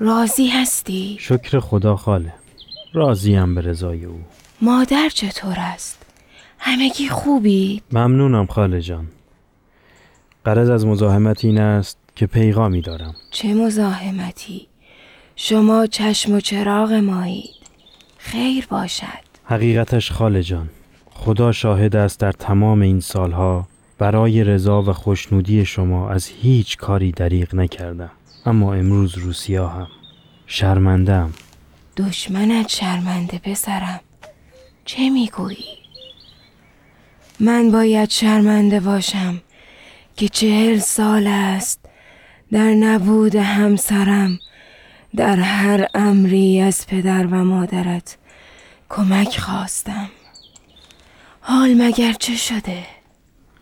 راضی 0.00 0.48
هستی؟ 0.48 1.16
شکر 1.20 1.60
خدا 1.60 1.96
خاله. 1.96 2.34
راضیم 2.92 3.54
به 3.54 3.60
رضای 3.60 4.04
او. 4.04 4.20
مادر 4.60 5.08
چطور 5.08 5.54
است؟ 5.58 6.06
همگی 6.58 7.08
خوبی 7.08 7.82
ممنونم 7.92 8.46
خاله 8.46 8.80
جان. 8.80 9.08
قرض 10.44 10.70
از 10.70 10.86
مزاحمت 10.86 11.44
این 11.44 11.60
است 11.60 11.98
که 12.14 12.26
پیغامی 12.26 12.80
دارم. 12.80 13.14
چه 13.30 13.54
مزاحمتی. 13.54 14.68
شما 15.36 15.86
چشم 15.86 16.32
و 16.32 16.40
چراغ 16.40 16.92
مایید. 16.92 17.62
خیر 18.18 18.66
باشد. 18.70 19.22
حقیقتش 19.44 20.12
خاله 20.12 20.42
جان 20.42 20.68
خدا 21.10 21.52
شاهد 21.52 21.96
است 21.96 22.20
در 22.20 22.32
تمام 22.32 22.82
این 22.82 23.00
سالها 23.00 23.68
برای 23.98 24.44
رضا 24.44 24.82
و 24.82 24.92
خوشنودی 24.92 25.64
شما 25.64 26.10
از 26.10 26.26
هیچ 26.26 26.76
کاری 26.76 27.12
دریغ 27.12 27.54
نکردم. 27.54 28.10
اما 28.46 28.74
امروز 28.74 29.18
روسیا 29.18 29.68
هم 29.68 29.88
شرمندم 30.46 31.32
دشمنت 31.96 32.68
شرمنده 32.68 33.38
پسرم. 33.38 34.00
چه 34.84 35.10
می‌گویی؟ 35.10 35.64
من 37.40 37.70
باید 37.70 38.10
شرمنده 38.10 38.80
باشم 38.80 39.40
که 40.16 40.28
چهل 40.28 40.78
سال 40.78 41.26
است 41.26 41.81
در 42.52 42.74
نبود 42.74 43.36
همسرم 43.36 44.38
در 45.16 45.36
هر 45.36 45.86
امری 45.94 46.60
از 46.60 46.86
پدر 46.86 47.26
و 47.26 47.44
مادرت 47.44 48.16
کمک 48.88 49.38
خواستم. 49.38 50.08
حال 51.40 51.74
مگر 51.74 52.12
چه 52.12 52.36
شده؟ 52.36 52.82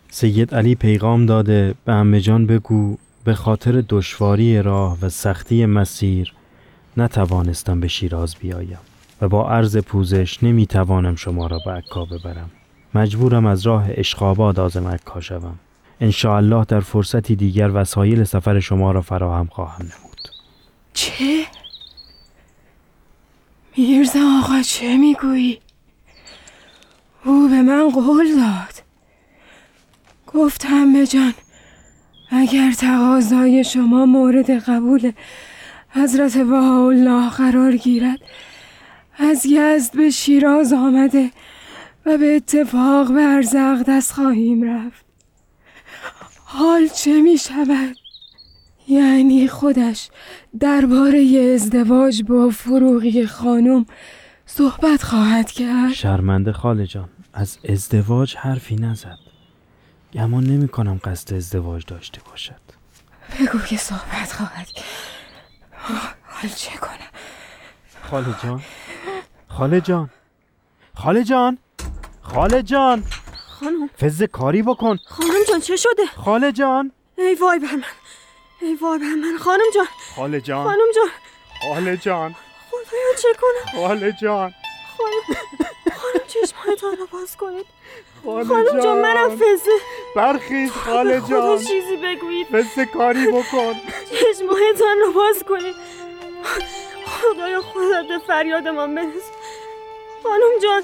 سید 0.09 0.55
علی 0.55 0.75
پیغام 0.75 1.25
داده 1.25 1.75
به 1.85 1.93
امه 1.93 2.21
جان 2.21 2.45
بگو 2.45 2.97
به 3.23 3.33
خاطر 3.33 3.83
دشواری 3.89 4.61
راه 4.61 4.97
و 5.01 5.09
سختی 5.09 5.65
مسیر 5.65 6.33
نتوانستم 6.97 7.79
به 7.79 7.87
شیراز 7.87 8.35
بیایم 8.39 8.79
و 9.21 9.29
با 9.29 9.49
عرض 9.49 9.77
پوزش 9.77 10.43
نمی‌توانم 10.43 11.15
شما 11.15 11.47
را 11.47 11.59
به 11.65 11.71
عکا 11.71 12.05
ببرم. 12.05 12.49
مجبورم 12.95 13.45
از 13.45 13.61
راه 13.61 13.85
اشقاباد 13.89 14.59
آزم 14.59 14.87
عکا 14.87 15.21
شوم. 15.21 15.59
الله 16.25 16.65
در 16.65 16.79
فرصتی 16.79 17.35
دیگر 17.35 17.71
وسایل 17.73 18.23
سفر 18.23 18.59
شما 18.59 18.91
را 18.91 19.01
فراهم 19.01 19.47
خواهم 19.47 19.85
نمود 19.85 20.19
چه؟ 20.93 21.45
میرزا 23.77 24.39
آقا 24.43 24.61
چه 24.61 24.97
می‌گویی؟ 24.97 25.59
او 27.25 27.47
به 27.47 27.61
من 27.61 27.89
قول 27.89 28.35
داد 28.35 28.83
گفت 30.33 30.65
همه 30.65 31.05
جان 31.05 31.33
اگر 32.29 32.71
تقاضای 32.71 33.63
شما 33.63 34.05
مورد 34.05 34.51
قبول 34.51 35.11
حضرت 35.89 36.37
الله 36.37 37.29
قرار 37.29 37.75
گیرد 37.75 38.19
از 39.17 39.45
یزد 39.45 39.97
به 39.97 40.09
شیراز 40.09 40.73
آمده 40.73 41.31
و 42.05 42.17
به 42.17 42.35
اتفاق 42.35 43.13
به 43.13 43.21
ارزق 43.21 43.83
دست 43.87 44.11
خواهیم 44.13 44.63
رفت 44.63 45.10
حال 46.53 46.87
چه 46.87 47.21
می 47.21 47.37
شود؟ 47.37 47.95
یعنی 48.87 49.47
خودش 49.47 50.09
درباره 50.59 51.51
ازدواج 51.55 52.23
با 52.23 52.49
فروغی 52.49 53.25
خانم 53.25 53.85
صحبت 54.45 55.03
خواهد 55.03 55.51
کرد؟ 55.51 55.93
شرمنده 55.93 56.51
خاله 56.51 56.87
جان 56.87 57.09
از 57.33 57.57
ازدواج 57.69 58.35
حرفی 58.35 58.75
نزد. 58.75 59.17
گمان 60.13 60.43
نمی 60.43 60.67
کنم 60.67 60.99
قصد 61.03 61.33
ازدواج 61.33 61.83
داشته 61.87 62.21
باشد. 62.31 62.61
بگو 63.39 63.59
که 63.59 63.77
صحبت 63.77 64.31
خواهد 64.31 64.67
حال 65.71 66.49
چه 66.55 66.77
کنم؟ 66.77 67.11
خاله 68.01 68.35
جان 68.43 68.61
خاله 69.47 69.81
جان 69.81 70.09
خاله 70.93 71.23
جان 71.23 71.57
خاله 72.21 72.63
جان. 72.63 73.03
خانم. 73.61 73.89
فز 74.01 74.23
کاری 74.23 74.61
بکن. 74.61 74.99
خانم 75.05 75.43
جان 75.47 75.59
چه 75.59 75.75
شده؟ 75.75 76.05
خاله 76.25 76.51
جان. 76.51 76.91
ای 77.17 77.35
وای 77.35 77.59
بر 77.59 77.75
من. 77.75 77.83
ای 78.61 78.75
وای 78.75 78.99
بر 78.99 79.05
من. 79.05 79.37
خانم 79.37 79.63
جان. 79.75 79.87
خاله 80.15 80.41
جان. 80.41 80.63
خانم 80.63 80.91
جان. 80.95 81.09
خاله 81.61 81.97
جان. 81.97 82.35
خدایا 82.71 83.13
چه 83.21 83.27
کنم؟ 83.41 83.81
خاله 83.81 84.15
جان. 84.21 84.53
خانم 86.55 86.77
خانم 86.77 86.99
رو 86.99 87.05
باز 87.11 87.37
کنید. 87.37 87.65
خاله 88.25 88.45
خانم 88.45 88.83
جان 88.83 89.01
منم 89.01 89.35
فزه 89.35 89.71
برخیز 90.15 90.71
خاله 90.71 91.19
خدا 91.19 91.29
جان. 91.29 91.57
چیزی 91.57 91.97
بگویید. 91.97 92.47
فز 92.47 92.79
کاری 92.93 93.27
بکن. 93.27 93.75
چشمهایتان 94.09 94.97
رو 95.05 95.11
باز 95.11 95.43
کنید. 95.49 95.75
خدایا 97.05 97.61
خودت 97.61 98.07
به 98.07 98.19
فریادمان 98.27 98.95
برس. 98.95 99.31
خانم 100.23 100.59
جان. 100.63 100.83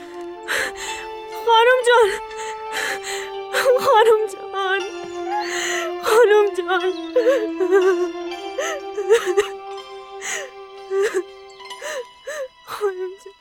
خانم 1.46 1.80
جان. 1.88 2.20
خانم 3.80 4.22
جان. 4.34 4.82
خانم 6.04 6.46
جان. 6.58 6.94
خانم 12.66 13.12
جان. 13.26 13.34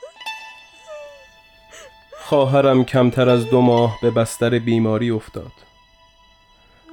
خواهرم 2.24 2.84
کمتر 2.84 3.28
از 3.28 3.50
دو 3.50 3.60
ماه 3.60 3.98
به 4.02 4.10
بستر 4.10 4.58
بیماری 4.58 5.10
افتاد. 5.10 5.52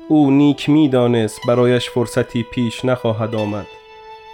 او 0.07 0.31
نیک 0.31 0.69
می 0.69 0.89
دانست 0.89 1.39
برایش 1.47 1.89
فرصتی 1.89 2.43
پیش 2.43 2.85
نخواهد 2.85 3.35
آمد 3.35 3.67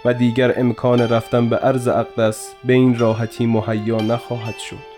و 0.04 0.14
دیگر 0.14 0.60
امکان 0.60 1.00
رفتن 1.00 1.48
به 1.48 1.56
عرض 1.56 1.88
اقدس 1.88 2.54
به 2.64 2.72
این 2.72 2.98
راحتی 2.98 3.46
مهیا 3.46 3.96
نخواهد 3.96 4.58
شد. 4.58 4.89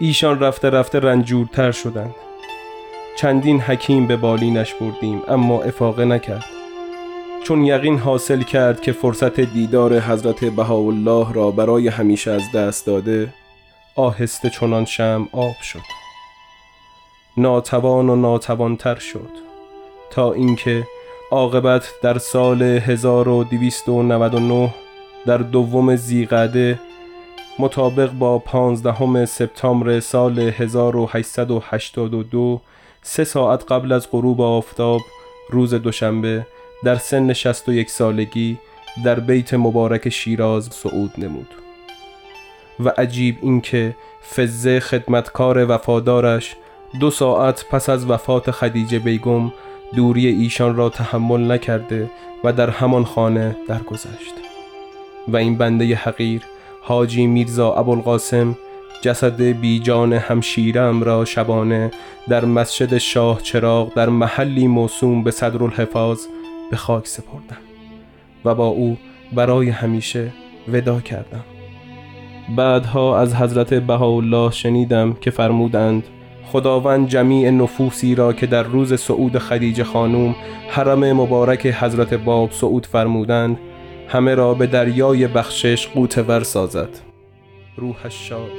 ایشان 0.00 0.40
رفته 0.40 0.70
رفته 0.70 1.00
رنجورتر 1.00 1.72
شدند. 1.72 2.14
چندین 3.16 3.60
حکیم 3.60 4.06
به 4.06 4.16
بالینش 4.16 4.74
بردیم 4.74 5.22
اما 5.28 5.62
افاقه 5.62 6.04
نکرد. 6.04 6.44
چون 7.44 7.64
یقین 7.64 7.98
حاصل 7.98 8.42
کرد 8.42 8.80
که 8.80 8.92
فرصت 8.92 9.40
دیدار 9.40 10.00
حضرت 10.00 10.44
بهاءالله 10.44 11.32
را 11.32 11.50
برای 11.50 11.88
همیشه 11.88 12.30
از 12.30 12.52
دست 12.52 12.86
داده 12.86 13.34
آهسته 13.94 14.50
چنان 14.50 14.84
شم 14.84 15.28
آب 15.32 15.56
شد. 15.62 15.98
ناتوان 17.36 18.08
و 18.08 18.16
ناتوانتر 18.16 18.98
شد. 18.98 19.30
تا 20.10 20.32
اینکه 20.32 20.86
عاقبت 21.30 21.88
در 22.02 22.18
سال 22.18 22.62
1299 22.62 24.74
در 25.26 25.38
دوم 25.38 25.96
زیقعده 25.96 26.80
مطابق 27.60 28.10
با 28.10 28.38
پانزدهم 28.38 29.24
سپتامبر 29.24 30.00
سال 30.00 30.38
1882 30.38 32.60
سه 33.02 33.24
ساعت 33.24 33.72
قبل 33.72 33.92
از 33.92 34.10
غروب 34.10 34.40
آفتاب 34.40 35.00
روز 35.50 35.74
دوشنبه 35.74 36.46
در 36.84 36.96
سن 36.96 37.32
61 37.32 37.90
سالگی 37.90 38.58
در 39.04 39.20
بیت 39.20 39.54
مبارک 39.54 40.08
شیراز 40.08 40.64
صعود 40.64 41.12
نمود. 41.18 41.48
و 42.80 42.88
عجیب 42.88 43.38
اینکه 43.42 43.96
فزه 44.34 44.80
خدمتکار 44.80 45.70
وفادارش 45.70 46.56
دو 47.00 47.10
ساعت 47.10 47.64
پس 47.70 47.88
از 47.88 48.10
وفات 48.10 48.50
خدیجه 48.50 48.98
بیگم 48.98 49.52
دوری 49.96 50.26
ایشان 50.26 50.76
را 50.76 50.88
تحمل 50.88 51.52
نکرده 51.52 52.10
و 52.44 52.52
در 52.52 52.70
همان 52.70 53.04
خانه 53.04 53.56
درگذشت. 53.68 54.34
و 55.28 55.36
این 55.36 55.58
بنده 55.58 55.94
حقیر 55.94 56.42
حاجی 56.88 57.26
میرزا 57.26 57.72
ابوالقاسم 57.72 58.56
جسد 59.02 59.42
بیجان 59.42 60.12
همشیرم 60.12 61.02
را 61.02 61.24
شبانه 61.24 61.90
در 62.28 62.44
مسجد 62.44 62.98
شاه 62.98 63.42
چراغ 63.42 63.94
در 63.94 64.08
محلی 64.08 64.66
موسوم 64.66 65.24
به 65.24 65.30
صدرالحفاظ 65.30 66.18
به 66.70 66.76
خاک 66.76 67.06
سپردم 67.06 67.56
و 68.44 68.54
با 68.54 68.66
او 68.66 68.96
برای 69.32 69.68
همیشه 69.68 70.32
ودا 70.72 71.00
کردم. 71.00 71.44
بعدها 72.56 73.18
از 73.18 73.34
حضرت 73.34 73.74
بهاءالله 73.74 74.50
شنیدم 74.50 75.12
که 75.12 75.30
فرمودند 75.30 76.04
خداوند 76.44 77.08
جمیع 77.08 77.50
نفوسی 77.50 78.14
را 78.14 78.32
که 78.32 78.46
در 78.46 78.62
روز 78.62 78.94
صعود 78.94 79.38
خدیجه 79.38 79.84
خانوم 79.84 80.34
حرم 80.68 81.12
مبارک 81.12 81.66
حضرت 81.66 82.14
باب 82.14 82.52
صعود 82.52 82.86
فرمودند 82.86 83.58
همه 84.08 84.34
را 84.34 84.54
به 84.54 84.66
دریای 84.66 85.26
بخشش 85.26 85.86
قوتور 85.86 86.42
سازد. 86.42 86.88
روحش 87.76 88.28
شاد 88.28 88.50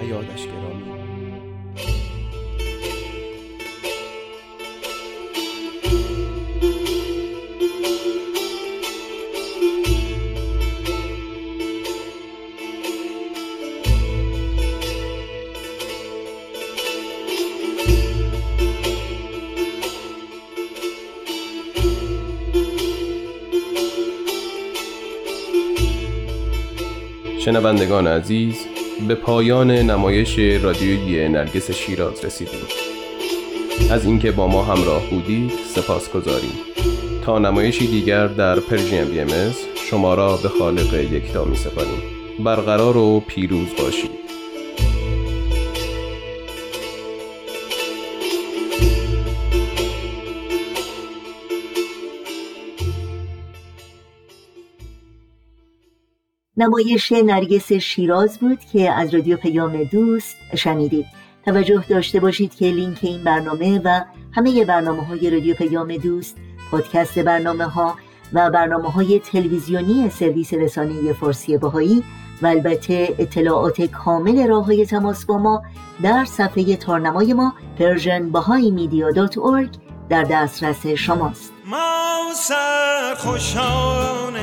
و 0.00 0.08
یادش 0.08 0.46
گرامی. 0.46 0.88
شنوندگان 27.48 28.06
عزیز 28.06 28.54
به 29.08 29.14
پایان 29.14 29.70
نمایش 29.70 30.38
رادیویی 30.38 31.28
نرگس 31.28 31.70
شیراز 31.70 32.24
رسیدیم. 32.24 32.60
از 33.90 34.04
اینکه 34.04 34.30
با 34.30 34.48
ما 34.48 34.62
همراه 34.62 35.10
بودید 35.10 35.50
سپاس 35.74 36.12
گذاریم 36.12 36.52
تا 37.24 37.38
نمایشی 37.38 37.86
دیگر 37.86 38.26
در 38.26 38.60
پرژیم 38.60 39.04
بی 39.04 39.20
ام 39.20 39.28
شما 39.90 40.14
را 40.14 40.36
به 40.36 40.48
خالق 40.48 40.94
یکتا 40.94 41.44
می 41.44 41.56
سپاریم 41.56 42.02
برقرار 42.44 42.96
و 42.96 43.20
پیروز 43.20 43.68
باشید. 43.78 44.17
نمایش 56.58 57.12
نرگس 57.12 57.72
شیراز 57.72 58.38
بود 58.38 58.58
که 58.72 58.92
از 58.92 59.14
رادیو 59.14 59.36
پیام 59.36 59.84
دوست 59.84 60.36
شنیدید. 60.54 61.06
توجه 61.44 61.84
داشته 61.88 62.20
باشید 62.20 62.54
که 62.54 62.66
لینک 62.66 62.98
این 63.02 63.24
برنامه 63.24 63.80
و 63.84 64.04
همه 64.32 64.64
برنامه 64.64 65.04
های 65.04 65.30
رادیو 65.30 65.54
پیام 65.54 65.96
دوست 65.96 66.36
پادکست 66.70 67.18
برنامه 67.18 67.64
ها 67.64 67.94
و 68.32 68.50
برنامه 68.50 68.90
های 68.90 69.18
تلویزیونی 69.18 70.10
سرویس 70.10 70.54
رسانه 70.54 71.12
فارسی 71.12 71.56
بهایی 71.56 72.04
و 72.42 72.46
البته 72.46 73.14
اطلاعات 73.18 73.82
کامل 73.82 74.48
راه 74.48 74.64
های 74.64 74.86
تماس 74.86 75.24
با 75.24 75.38
ما 75.38 75.62
در 76.02 76.24
صفحه 76.24 76.76
تارنمای 76.76 77.32
ما 77.32 77.54
Persian 77.78 78.30
در 80.08 80.22
دسترس 80.22 80.86
شماست. 80.86 81.52
ما 81.66 82.18
سر 82.34 83.14
خوشان 83.18 84.34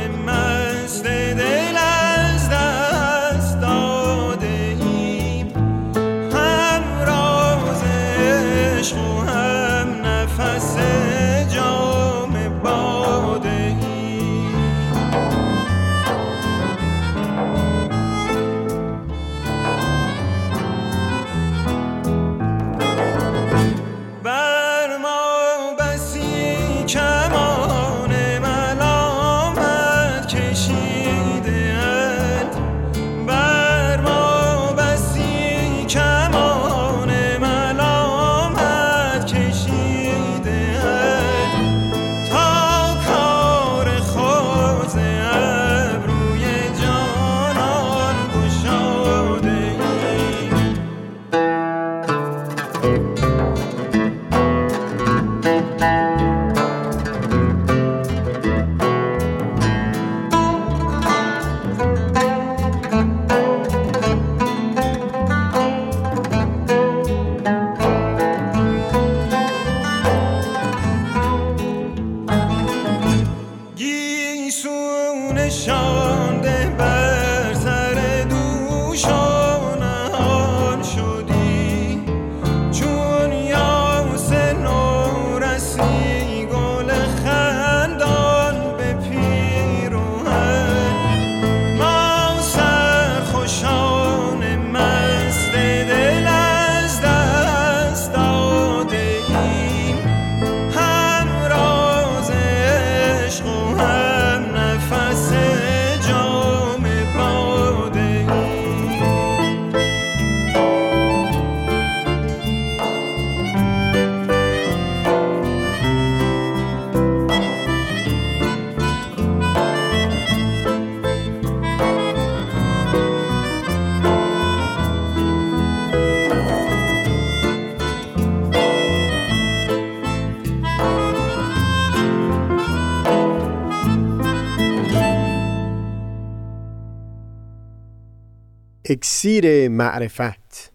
اکسیر 139.25 139.69
معرفت. 139.69 140.71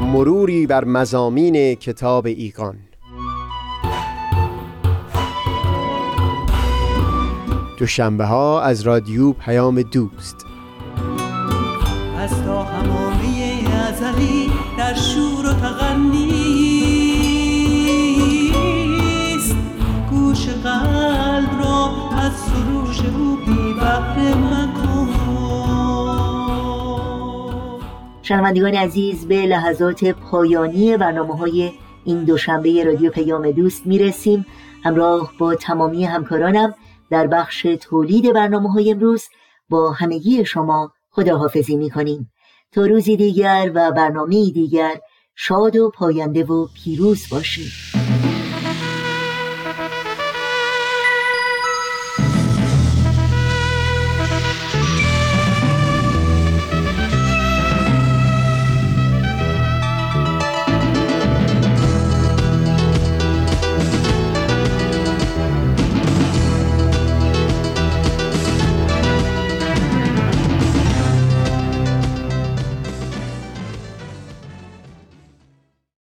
مروری 0.00 0.66
بر 0.66 0.84
مزامین 0.84 1.74
کتاب 1.74 2.26
ایقان 2.26 2.78
دوشنبه 7.78 8.24
ها 8.24 8.62
از 8.62 8.82
رادیو 8.82 9.32
پیام 9.32 9.82
دوست. 9.82 10.36
از 12.18 12.44
تا 12.44 13.07
شنوندگان 28.22 28.74
عزیز 28.74 29.28
به 29.28 29.46
لحظات 29.46 30.04
پایانی 30.04 30.96
برنامه 30.96 31.36
های 31.36 31.72
این 32.04 32.24
دوشنبه 32.24 32.84
رادیو 32.84 33.10
پیام 33.10 33.50
دوست 33.50 33.86
می‌رسیم. 33.86 34.46
همراه 34.84 35.32
با 35.38 35.54
تمامی 35.54 36.04
همکارانم 36.04 36.74
در 37.10 37.26
بخش 37.26 37.66
تولید 37.80 38.32
برنامه 38.32 38.72
های 38.72 38.90
امروز 38.90 39.24
با 39.68 39.92
همگی 39.92 40.44
شما 40.44 40.92
خداحافظی 41.10 41.76
می‌کنیم. 41.76 42.30
تا 42.72 42.86
روزی 42.86 43.16
دیگر 43.16 43.70
و 43.74 43.92
برنامه 43.92 44.50
دیگر 44.50 45.00
شاد 45.34 45.76
و 45.76 45.90
پاینده 45.90 46.44
و 46.44 46.66
پیروز 46.84 47.26
باشید. 47.30 47.72